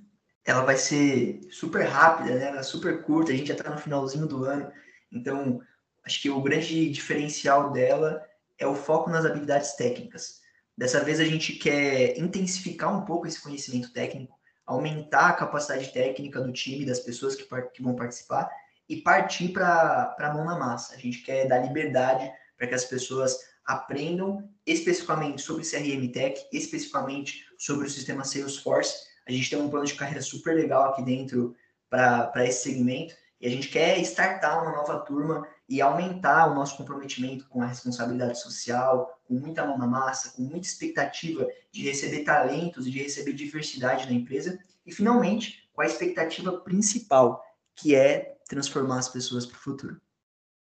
ela 0.48 0.62
vai 0.62 0.78
ser 0.78 1.40
super 1.50 1.84
rápida, 1.84 2.34
né? 2.34 2.46
Ela 2.46 2.60
é 2.60 2.62
super 2.62 3.02
curta, 3.02 3.30
a 3.30 3.36
gente 3.36 3.48
já 3.48 3.54
está 3.54 3.68
no 3.68 3.76
finalzinho 3.76 4.26
do 4.26 4.46
ano, 4.46 4.72
então 5.12 5.60
acho 6.02 6.22
que 6.22 6.30
o 6.30 6.40
grande 6.40 6.88
diferencial 6.90 7.70
dela 7.70 8.24
é 8.56 8.66
o 8.66 8.74
foco 8.74 9.10
nas 9.10 9.26
habilidades 9.26 9.74
técnicas. 9.74 10.40
Dessa 10.74 11.04
vez 11.04 11.20
a 11.20 11.24
gente 11.24 11.52
quer 11.52 12.18
intensificar 12.18 12.96
um 12.96 13.04
pouco 13.04 13.26
esse 13.26 13.42
conhecimento 13.42 13.92
técnico, 13.92 14.38
aumentar 14.64 15.28
a 15.28 15.32
capacidade 15.34 15.92
técnica 15.92 16.40
do 16.40 16.50
time, 16.50 16.86
das 16.86 17.00
pessoas 17.00 17.34
que, 17.34 17.44
que 17.74 17.82
vão 17.82 17.94
participar 17.94 18.50
e 18.88 19.02
partir 19.02 19.48
para 19.48 20.16
a 20.18 20.32
mão 20.32 20.46
na 20.46 20.58
massa. 20.58 20.94
A 20.94 20.98
gente 20.98 21.18
quer 21.18 21.46
dar 21.46 21.58
liberdade 21.58 22.32
para 22.56 22.66
que 22.66 22.74
as 22.74 22.86
pessoas 22.86 23.36
aprendam 23.66 24.48
especificamente 24.64 25.42
sobre 25.42 25.62
CRM 25.62 26.10
Tech, 26.10 26.42
especificamente 26.50 27.44
sobre 27.58 27.86
o 27.86 27.90
sistema 27.90 28.24
Salesforce 28.24 29.08
a 29.28 29.32
gente 29.32 29.50
tem 29.50 29.60
um 29.60 29.68
plano 29.68 29.86
de 29.86 29.94
carreira 29.94 30.22
super 30.22 30.54
legal 30.54 30.90
aqui 30.90 31.02
dentro 31.02 31.54
para 31.90 32.46
esse 32.46 32.62
segmento 32.62 33.14
e 33.40 33.46
a 33.46 33.50
gente 33.50 33.68
quer 33.68 33.98
startar 34.00 34.62
uma 34.62 34.72
nova 34.72 35.00
turma 35.00 35.46
e 35.68 35.80
aumentar 35.82 36.50
o 36.50 36.54
nosso 36.54 36.76
comprometimento 36.76 37.46
com 37.48 37.62
a 37.62 37.66
responsabilidade 37.66 38.40
social, 38.40 39.20
com 39.26 39.34
muita 39.34 39.66
mão 39.66 39.76
na 39.76 39.86
massa, 39.86 40.34
com 40.34 40.42
muita 40.42 40.66
expectativa 40.66 41.46
de 41.70 41.82
receber 41.82 42.24
talentos 42.24 42.86
e 42.86 42.90
de 42.90 43.02
receber 43.02 43.34
diversidade 43.34 44.06
na 44.06 44.12
empresa 44.12 44.58
e 44.84 44.92
finalmente 44.92 45.68
com 45.74 45.82
a 45.82 45.86
expectativa 45.86 46.58
principal, 46.60 47.44
que 47.76 47.94
é 47.94 48.38
transformar 48.48 48.98
as 48.98 49.08
pessoas 49.08 49.44
para 49.44 49.56
o 49.56 49.60
futuro. 49.60 50.00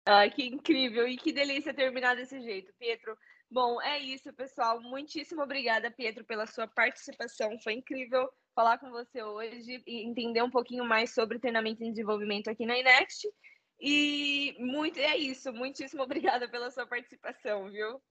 Ah, 0.05 0.29
que 0.29 0.45
incrível 0.45 1.07
e 1.07 1.17
que 1.17 1.33
delícia 1.33 1.73
terminar 1.73 2.15
desse 2.15 2.39
jeito, 2.41 2.71
Pietro. 2.79 3.17
Bom, 3.49 3.81
é 3.81 3.99
isso, 3.99 4.31
pessoal. 4.33 4.79
Muitíssimo 4.81 5.41
obrigada, 5.41 5.91
Pietro, 5.91 6.23
pela 6.23 6.47
sua 6.47 6.67
participação. 6.67 7.59
Foi 7.59 7.73
incrível 7.73 8.29
falar 8.55 8.77
com 8.77 8.89
você 8.91 9.23
hoje 9.23 9.81
e 9.85 10.07
entender 10.07 10.41
um 10.41 10.49
pouquinho 10.49 10.85
mais 10.85 11.13
sobre 11.13 11.39
treinamento 11.39 11.83
e 11.83 11.89
desenvolvimento 11.89 12.49
aqui 12.49 12.65
na 12.65 12.77
Inext. 12.77 13.27
E 13.79 14.55
muito 14.59 14.99
é 14.99 15.17
isso. 15.17 15.51
Muitíssimo 15.51 16.03
obrigada 16.03 16.47
pela 16.47 16.69
sua 16.69 16.85
participação, 16.85 17.69
viu? 17.71 18.01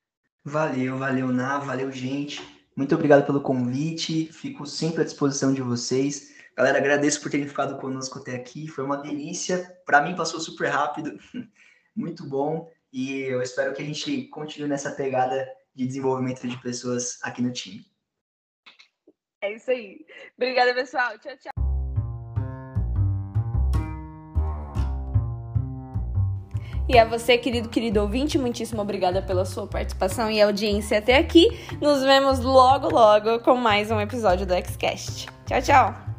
Valeu, 0.44 0.98
valeu, 0.98 1.28
Ná, 1.28 1.58
valeu, 1.58 1.92
gente. 1.92 2.40
Muito 2.74 2.94
obrigado 2.94 3.26
pelo 3.26 3.42
convite. 3.42 4.32
Fico 4.32 4.66
sempre 4.66 5.02
à 5.02 5.04
disposição 5.04 5.52
de 5.52 5.60
vocês. 5.60 6.34
Galera, 6.56 6.78
agradeço 6.78 7.20
por 7.20 7.30
terem 7.30 7.46
ficado 7.46 7.78
conosco 7.78 8.18
até 8.18 8.34
aqui. 8.34 8.66
Foi 8.66 8.84
uma 8.84 8.96
delícia. 8.96 9.78
Para 9.84 10.02
mim 10.02 10.16
passou 10.16 10.40
super 10.40 10.68
rápido. 10.68 11.18
Muito 11.94 12.26
bom. 12.28 12.70
E 12.92 13.20
eu 13.20 13.40
espero 13.42 13.72
que 13.74 13.82
a 13.82 13.84
gente 13.84 14.24
continue 14.28 14.68
nessa 14.68 14.90
pegada 14.90 15.46
de 15.74 15.86
desenvolvimento 15.86 16.46
de 16.48 16.60
pessoas 16.60 17.18
aqui 17.22 17.42
no 17.42 17.52
time. 17.52 17.89
É 19.42 19.52
isso 19.52 19.70
aí. 19.70 20.04
Obrigada, 20.36 20.74
pessoal. 20.74 21.18
Tchau, 21.18 21.36
tchau. 21.36 21.50
E 26.88 26.98
a 26.98 27.04
você, 27.04 27.38
querido, 27.38 27.68
querido 27.68 28.00
ouvinte, 28.00 28.36
muitíssimo 28.36 28.82
obrigada 28.82 29.22
pela 29.22 29.44
sua 29.44 29.64
participação 29.64 30.28
e 30.28 30.42
audiência 30.42 30.98
até 30.98 31.16
aqui. 31.16 31.48
Nos 31.80 32.02
vemos 32.02 32.40
logo, 32.40 32.88
logo 32.92 33.38
com 33.40 33.54
mais 33.54 33.92
um 33.92 34.00
episódio 34.00 34.44
do 34.44 34.54
Xcast. 34.54 35.26
Tchau, 35.46 35.62
tchau! 35.62 36.09